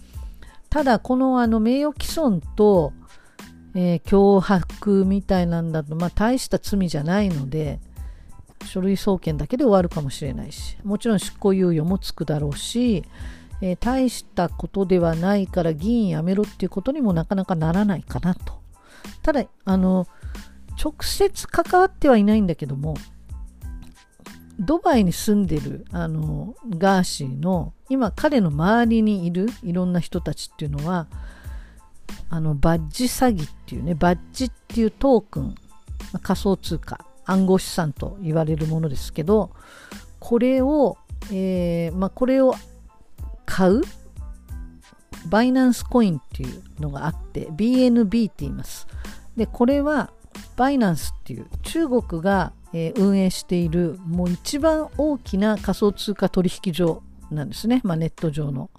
[0.69, 2.93] ただ、このあの名誉毀損と、
[3.75, 7.79] えー、脅迫みたいなんだと、まあ、大した罪じゃないので、
[8.65, 13.05] 書類送検だけで終わるかもしれないし、もちろん執行猶予もつくだろうし、
[13.61, 18.61] えー、大したことではないから議員辞めろっていうことにもなかなかならないかなと。
[19.23, 20.07] ただ、あの、
[20.83, 22.97] 直接関わってはいないんだけども、
[24.59, 31.09] ドバイに住んでるあのガーシーの今彼の周りにいるいろんな人たちっていうのは
[32.29, 35.55] あのバッジ詐欺っていうねバッジっていうトークン
[36.23, 39.51] 仮想通貨暗号資産と言われるものですけど
[40.19, 40.99] これを、
[41.31, 42.55] えーまあ、これを
[43.45, 43.83] 買う
[45.27, 48.87] バイナンスコインっていうのがあって BNB って言います。
[49.37, 50.11] で、これは
[50.57, 58.71] バイナンスっていう中国が、えー、運営しているもう一番大きな仮想通貨取引所なんですね、まあ、ネット上の。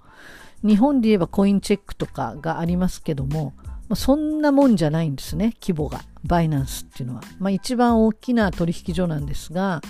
[0.62, 3.52] 日本で言えばコインチェックとかがありますけども、
[3.88, 6.02] まあ、そんなもんじゃないんですね、規模が。
[6.24, 7.22] バイナンスっていうのは。
[7.38, 9.82] まあ、一番大きな取引所なんですが、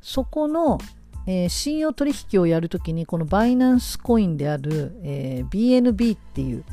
[0.00, 0.78] そこの
[1.26, 6.64] えー、信用取引をやるときにこのバイナンスコインである、えー、BNB っていう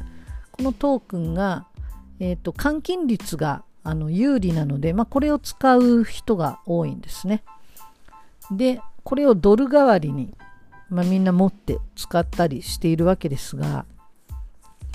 [0.52, 1.68] このトークンが、
[2.20, 7.44] えーと、換金率があの有利なので、まあ、これを使う人が多いんですね。
[8.52, 10.34] でこれをドル代わりに、
[10.90, 13.86] まあ、みんな持って使ったりしているわけですが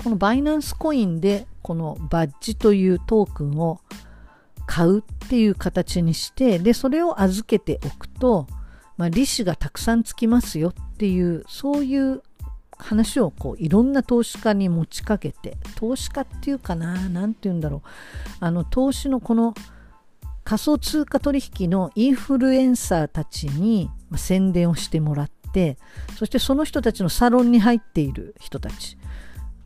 [0.03, 3.79] このバイナンスコインでこのバッジというトークンを
[4.65, 8.47] 買うっていう形にしてでそれを預けておくと
[8.97, 12.21] まあ、利子がたくさんつきますよっていうそういう
[12.77, 17.81] 話をこういろんな投資家に持ちかけて投資家っていうかな何て言うんだろう。
[18.39, 19.53] あの投資のこの
[20.43, 25.77] 仮想通貨取引のインフルエンサーたちに宣伝をしてもらって
[26.17, 28.97] そしてその人たちのサロンに入っている人たち、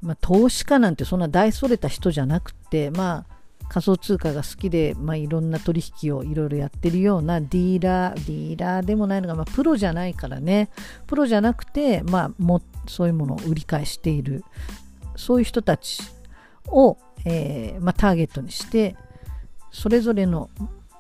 [0.02, 3.37] まあ、投資家なんてそんな大それた人じゃなくてまあ
[3.70, 10.70] 仮想通貨が好きで、まあ、いろんな取引をいろいろやってるようなディーラー、ディーラーでもないのが、まあ、プロじゃないからね、
[11.06, 14.44] プロじゃなくて、まあ、もそういうものを売り買いしている、
[15.16, 16.02] そういう人たち
[16.68, 18.96] を、えーまあ、ターゲットにして、
[19.72, 20.50] それぞれの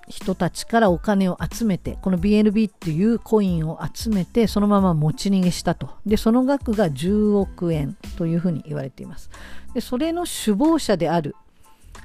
[0.10, 5.90] 人たちからお金を集めて、この BNB っていうコインを集めて、そのまま持ち逃げしたと。
[6.06, 9.30] で、その額が10億円というふうに言われています。
[9.74, 11.36] で、それの首謀者である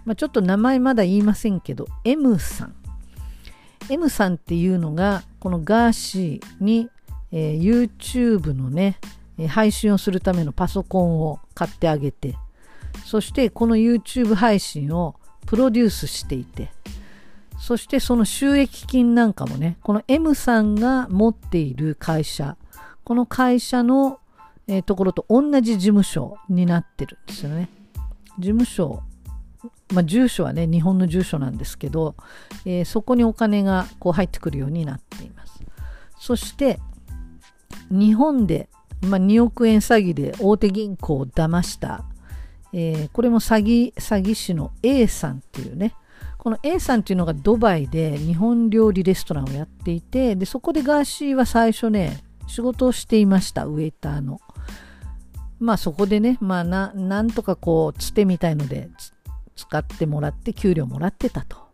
[0.04, 2.74] まあ、ちょっと名前まだ言いませんけど M さん
[3.88, 6.88] M さんっていうのがこのガーシーに、
[7.30, 8.98] えー、YouTube のね
[9.48, 12.36] 配信をするためのパソコンを買ってあげて
[13.04, 16.70] そしてこの YouTube 配信をプロデュースしていて
[17.58, 22.56] そしてその収益金なんかもねこの M さんが持っている会社
[23.04, 24.20] この会社の、
[24.68, 27.68] えーところと同じ事務所になってるんですよね。
[28.38, 29.02] 事務所、
[29.92, 32.14] まあ、住所はね、日本の住所なんですけど、
[32.64, 35.60] えーそこにお金がこう入ってくるようになっています。
[36.18, 36.78] そして、
[37.90, 38.68] 日本で、
[39.02, 42.04] まあ、2億円詐欺で大手銀行を騙した、
[42.72, 45.94] えーこれも詐欺詐欺師の A さんっていうね
[46.38, 54.40] この A さんっていうのがドバイで日本料理レストランをやっていてでそこでガーシーは最初ね仕事をしていましたウェイターの
[55.60, 59.12] まあそこでねまあななんとかこうつてみたいのでつ
[59.56, 61.72] 使ってもらって給料もらってたと。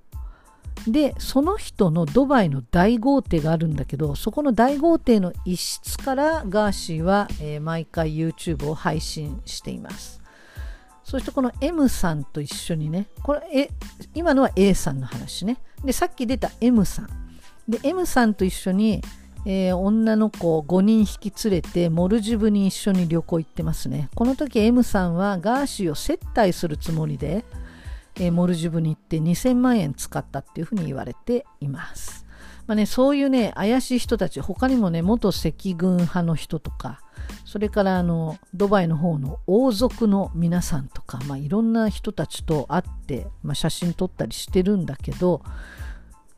[0.87, 10.20] でその人のドバイの大豪邸があるんだけどそこの大豪邸の一室からガーシーは、えー毎回 YouTube を配信しています。
[11.05, 13.68] そしてこの M さんと一緒にねこれえ
[14.14, 15.59] 今のは A さんの話ね。
[15.85, 17.09] でさっき出た M さん。
[17.68, 19.03] で M さんと一緒に、
[19.45, 24.09] えー女の子5人引き連れてモルジブに一緒に旅行行ってますね。
[24.14, 27.45] この時 M さんはガーシーを接待するつもりで
[28.19, 32.27] えーモルジブに行って2000万円使ったっていうふうに言われています。
[32.66, 37.01] まあね、そういうね、怪しい人たち、他にもね、元赤軍派の人とか、
[37.47, 45.43] それからあのドバイの方の王族の皆さんとか、まあ、いろんな人たちと会って、まあ、写真撮ったりしてるんだけど、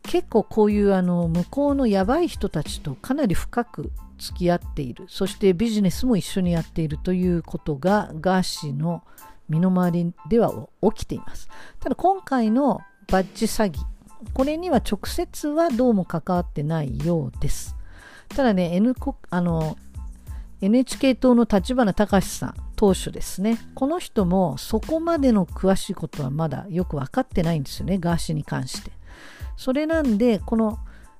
[0.02, 9.02] 結構こういうあの向こうのやばい人たちとかなり深く付き合っているそしてビジネスも一緒にやっているということがガーシーの
[9.50, 11.48] 身の回りでは起きています。
[11.78, 13.78] ただ今回のバッジ詐欺
[14.32, 17.76] これには直接はどうも関わってないようです。
[18.28, 18.94] ただね、N、
[19.30, 19.76] あの
[20.60, 28.92] NHK 党の立花隆さん党首ですねこの人もそこまでの詳しいことはまだよく分かってないんですよねガーシーに関して。
[29.56, 30.78] それなんでこの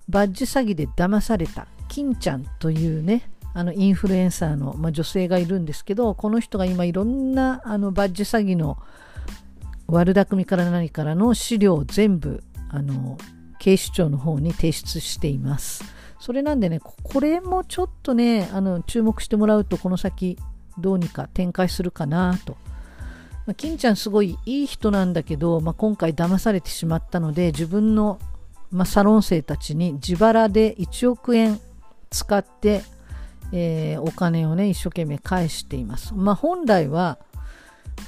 [0.09, 8.79] バッジ詐欺で騙された金ちゃんというねあのインフルエンサーの、まあ、女性がいるんですけどこの人が今いろんなあのバッジ詐欺の
[9.89, 13.19] 悪巧みから何からの資料を全部あの
[13.59, 15.85] 警視庁の方に提出しています。
[16.21, 20.39] それなんでねこれもちょっとねあの注目してもらうとこの先
[20.79, 22.57] どうにか展開するかなと。
[23.47, 28.21] まあ金ちゃんすごいいい人なんだけど、まあ、今回騙されてしまったので自分の、
[28.71, 31.59] まあ、サロン生たちに自腹で1億円
[32.11, 32.83] 使って、
[33.53, 36.15] えーお金をね一生懸命返しています。
[36.15, 37.19] まあ、本来は、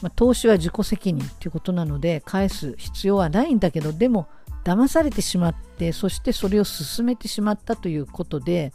[0.01, 4.28] まあ、投資は自己責任ということなので返す必要はないんだけどでも
[4.64, 8.72] 騙されてしまってそしてそれを進めてしまったということで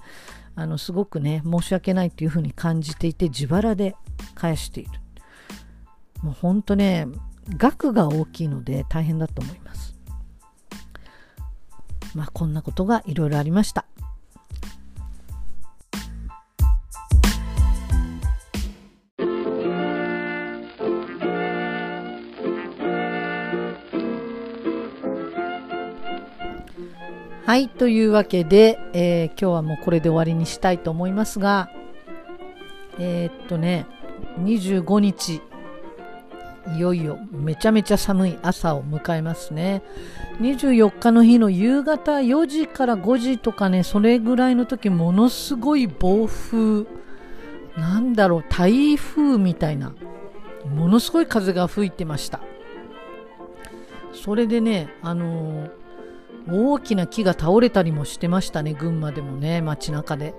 [0.56, 3.96] あのすごくね申し訳ないというふうに感じていて自腹で
[4.36, 4.92] 返している。
[6.24, 7.08] もう本当ね
[7.56, 9.96] 額が大きいので大変だと思います。
[12.16, 13.86] まあこんなことがいろいろありました。
[27.48, 31.70] はい、というわけで、えー今日はもうこれで終わりにしたいと思いますが、
[33.00, 33.88] えーっとね、
[34.42, 35.42] 25日、
[36.76, 39.82] いよいよめちゃめちゃ寒い朝を迎えますね。
[40.42, 46.86] 24日の日の夕方4時から5時とかね、それぐらいの時ものすごい暴風、
[47.78, 49.94] なんだろう、台風みたいな、
[50.70, 52.42] ものすごい風が吹いてました。
[54.12, 55.77] それでね、あのー
[56.50, 60.34] 大きな木が倒れたりもしてましたね、群馬でもね、街中で。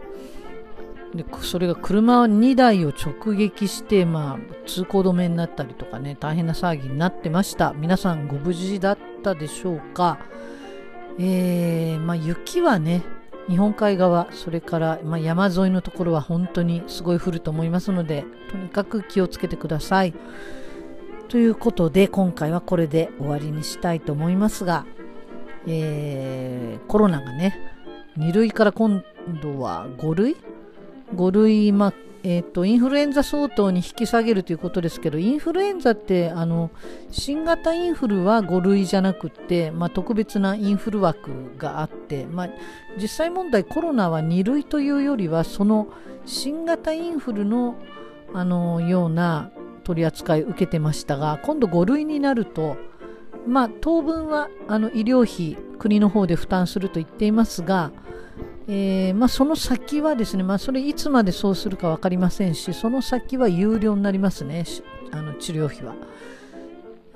[1.15, 7.73] でそれが車2台を直撃して、まあ、通行止めになったりとかね、大変な騒ぎになってました。
[7.73, 10.19] 皆さんご無事だったでしょうか？
[11.19, 13.03] えーまあ、雪はね、
[13.49, 20.13] 日本海側、それから、まあ、山沿いのところは本当にすごい降ると思いますので、とにかく気をつけてください。
[21.29, 24.85] ということで、今回はこれで終わりにしたいと思いますが、
[25.69, 26.59] えー
[26.89, 27.55] コロナがね、
[28.17, 29.05] 2類から今
[29.43, 30.37] 度は5類
[31.15, 31.93] ?5 類、ま、
[32.25, 36.71] えっ、と、インフルエンザ相当に引き下げるということですけど、インフルエンザって、あの、
[37.11, 42.49] 新型インフルは5類じゃなくって、まあ、特別なインフル枠があって、まあ、
[43.01, 45.89] 実際問題コロナは2類というよりは、その
[46.25, 47.77] 新型インフルの、
[48.33, 49.51] あの、ような
[49.85, 52.79] 取り扱いを受けてましたが、今度5類になると、
[53.49, 57.91] まあ、当分はあの医療費国の方で負担すると言っていますが、
[58.69, 64.65] えーまあ、その先はですね、まあ、それいつまでそうするか分かりませんしその先は有料になりますね
[65.11, 65.95] あの治療費は、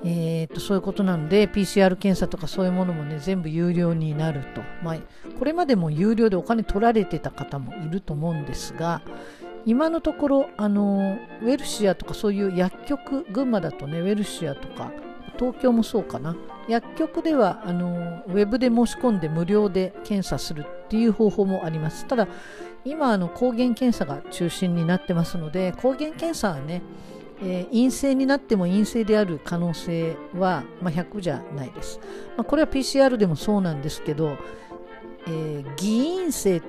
[0.03, 4.97] えーとそういうことなので PCR 検査とかそういうものもね全部有料になると、まあ、
[5.37, 9.03] これまでも有料でお金取られてた方もいると思うんですが
[9.65, 14.91] 今のところあのウェルシアとかそういう薬局群馬だとねウェルシアとか
[15.43, 16.35] 東京もそうかな。
[16.69, 22.05] 薬局ではあのウェブで申し込んで無料で検査するっていう方法もあります。
[22.07, 22.27] ただ
[22.85, 26.81] 今あの抗原検査が中心になってますので抗原検査はね、
[27.41, 31.99] えー、陰性になっても陰性である可能性は、まあ、100じゃないです、
[32.35, 34.37] まあ、これは PCR でもそうなんですけど、
[35.27, 36.61] えー、偽陰性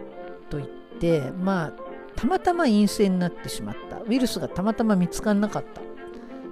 [0.51, 0.66] といっ
[1.01, 1.72] てまあ
[2.16, 4.01] たまたま陰性になってしまった。
[4.07, 5.81] ウイルスがたまたま見つからなかった、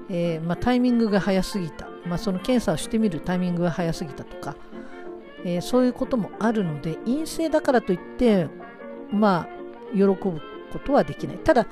[0.08, 4.56] えーまあ、タイミングが早すぎた、まあ、その検査をしてみるタイミングが早すぎたとか、
[5.44, 8.48] えー、そういうこともあるので陰性だからといって
[9.10, 10.40] まあ喜ぶこ
[10.84, 11.38] とはできない。
[11.38, 11.66] ただ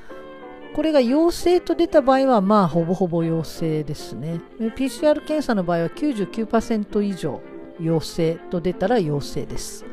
[0.74, 4.40] これが陽性と出た場合はまあほぼほぼ陽性ですね。
[4.76, 7.40] PCR 検査の場合は99%以上
[7.80, 9.84] 陽性と出たら陽性です、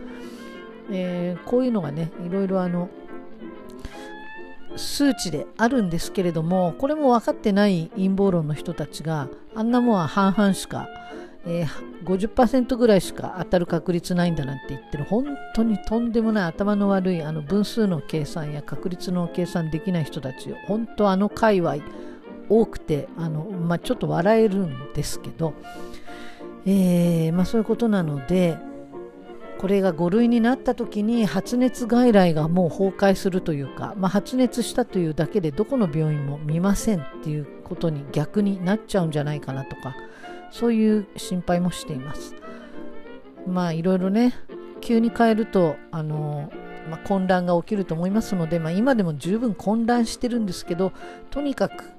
[0.92, 2.90] えー、こういうのがねいろいろあの
[4.78, 10.88] 数値であるんですけれどもこれも分かってない陰謀論の人たちがあんなもんは半々しか
[11.50, 15.26] えー、50%ぐらいしか当たる確率ないんだなんて言ってる本
[15.56, 21.78] 当にとんでもない頭の悪いあの分数の計算や確率の計算できない人たち本当あの界隈
[22.50, 25.54] 多くてあの、まあ、ちょっと笑えるんですけど、
[26.66, 28.58] えー、まあ、そういうことなので
[29.58, 39.96] これが5類になった時に発熱外来がもう崩壊するというか、まあ、発熱したというだけでどこの病院も見ませんっていうことに逆になっちゃうんじゃないかなとか
[40.52, 42.36] そういう心配もしています。
[43.48, 44.34] まあいろいろね
[44.82, 46.52] 急に変えるとあの、
[46.90, 50.92] まあ、混乱が起きると思いますので、まあ、今でも十分混乱してるんですけど
[51.32, 51.92] とにかく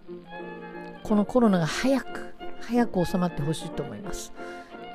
[1.03, 4.33] このコロナが早く早く収まってほしいと思います、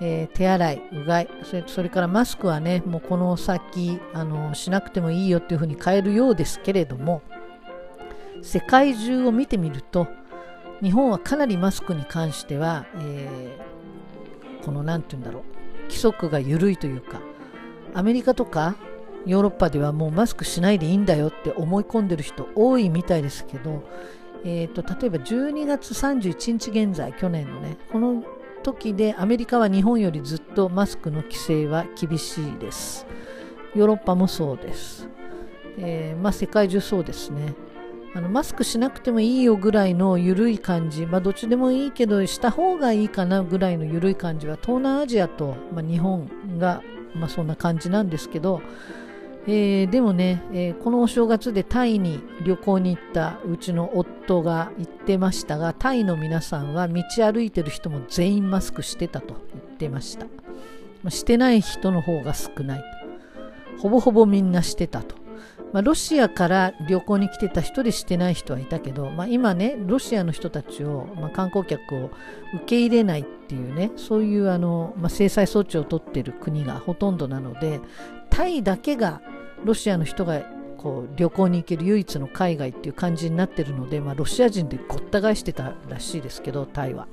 [0.05, 7.21] えー、手洗いうがいそれそれからマスクはねもうこの先あのしなくてもいいよっていうふうに変えるようですけれども
[8.41, 10.07] 世界中を見てみると
[10.81, 15.43] 日本はかなりマスクに関しては、えー、この何て言うんだろう
[15.83, 17.21] 規則が緩いというか
[17.93, 18.75] アメリカとか
[19.25, 23.87] ヨーロッパではもうマスクしないでいいんだよって思い込んでる人多いみたいですけど、
[24.43, 28.21] えーと、例えば12月31日現在去年のねこの
[28.63, 33.05] 時でアメリカは日本よりずっとマスクの規制は厳しいです。
[33.75, 35.07] ヨーロッパもそうです、
[35.77, 37.53] えー、まあ、世界中そうですね。
[38.15, 46.83] あのマスクしなくてもいいよぐらいの緩い感じ、まあ、どっちでもいいけどした方がいいかなぐらいの緩い感じは東南アジアと、まあ、日本が、
[47.15, 48.61] まあ、そんな感じなんですけど、
[49.45, 60.27] えー、でもね、えー、このお正月でタイに旅行に行ったうちの夫が言ってましたがタイの皆さんは道歩いてる人も全員マスクしてたと言ってました、
[61.09, 62.83] してない人の方が少ない
[63.79, 65.23] ほぼほぼみんなしてたと。
[65.73, 72.11] まあ、ロシアから旅行に来てた人でしてない人はいたけど、まあ、今ねロシアの人たちを、まあ、観光客を
[72.53, 77.81] 受け入れないっていうねそういうあの、ま、制裁措置を取ってる国がほとんどなので
[78.29, 79.21] タイだけが
[79.63, 80.41] ロシアの人が
[80.77, 87.07] こう旅行に行ける唯一の海外っていう感じになってるので、まあ、ロシア人でごった返してたらしいですけどタイは。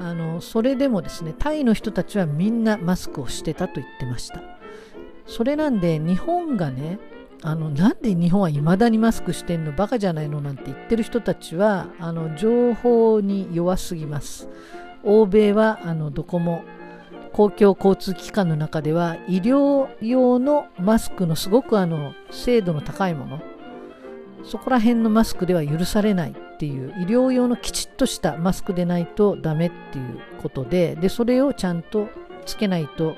[0.00, 4.42] あのそれでもですねタイの人たちはみんなマスクをしてたと言ってました
[5.26, 7.00] それなんで日本がね
[7.42, 14.48] あのなんで日本はいまだにマスクしてんのバカじゃないのなんて言ってる人たちはあの情報に弱すぎます
[15.04, 16.64] 欧米はあのどこも
[17.38, 23.40] 公共交通機関の中では医療用のマスクのすごくあの精度の高いもの。
[24.42, 32.08] そこら辺のマスクでは許されないっていう医療用のきちっとしたマスクでないとダメっていうことででそれをちゃんと
[32.44, 33.14] つけないと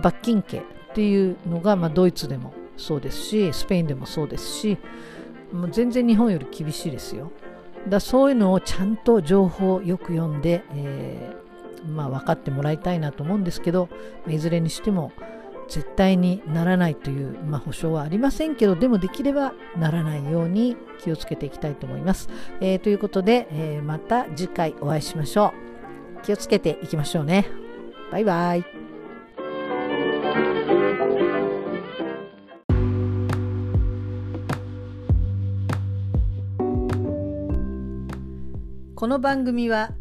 [0.00, 0.62] 罰金刑っ
[0.94, 4.78] ていうのが、まあ、ドイツでもそうですしスペインでもそうですし
[5.52, 7.32] もう全然日本より厳しいですよ。
[7.86, 11.47] だそういうのをちゃんと情報をよく読んで、えー、
[11.86, 13.88] まあ、分かってもらいたいなと思うんですけど
[14.26, 15.12] いずれにしても
[15.68, 22.28] 絶対にならないという、まあ、保証はありませんけどでもできればならないように気をつけていきたいと思います。
[22.60, 25.52] えー、ということで、えー、また次回お会いしましょ
[26.20, 26.22] う。
[26.22, 27.46] 気をつけていきましょうね。
[28.10, 28.64] バイバイ。
[38.94, 39.92] この番組は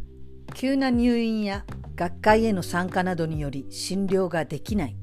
[0.54, 4.96] 急な入院や学会への参加などにより診療ができない。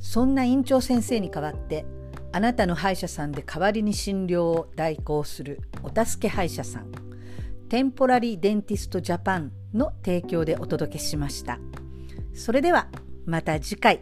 [0.00, 1.86] そんな院長先生に代わって
[2.32, 6.90] あなたの歯医者さんで代わりに診療を代行するお助け歯医者さん
[7.68, 11.58] テンポラリーデンティストジャパンの提供でお届けしました。
[12.34, 12.88] それでは
[13.24, 14.00] また次回。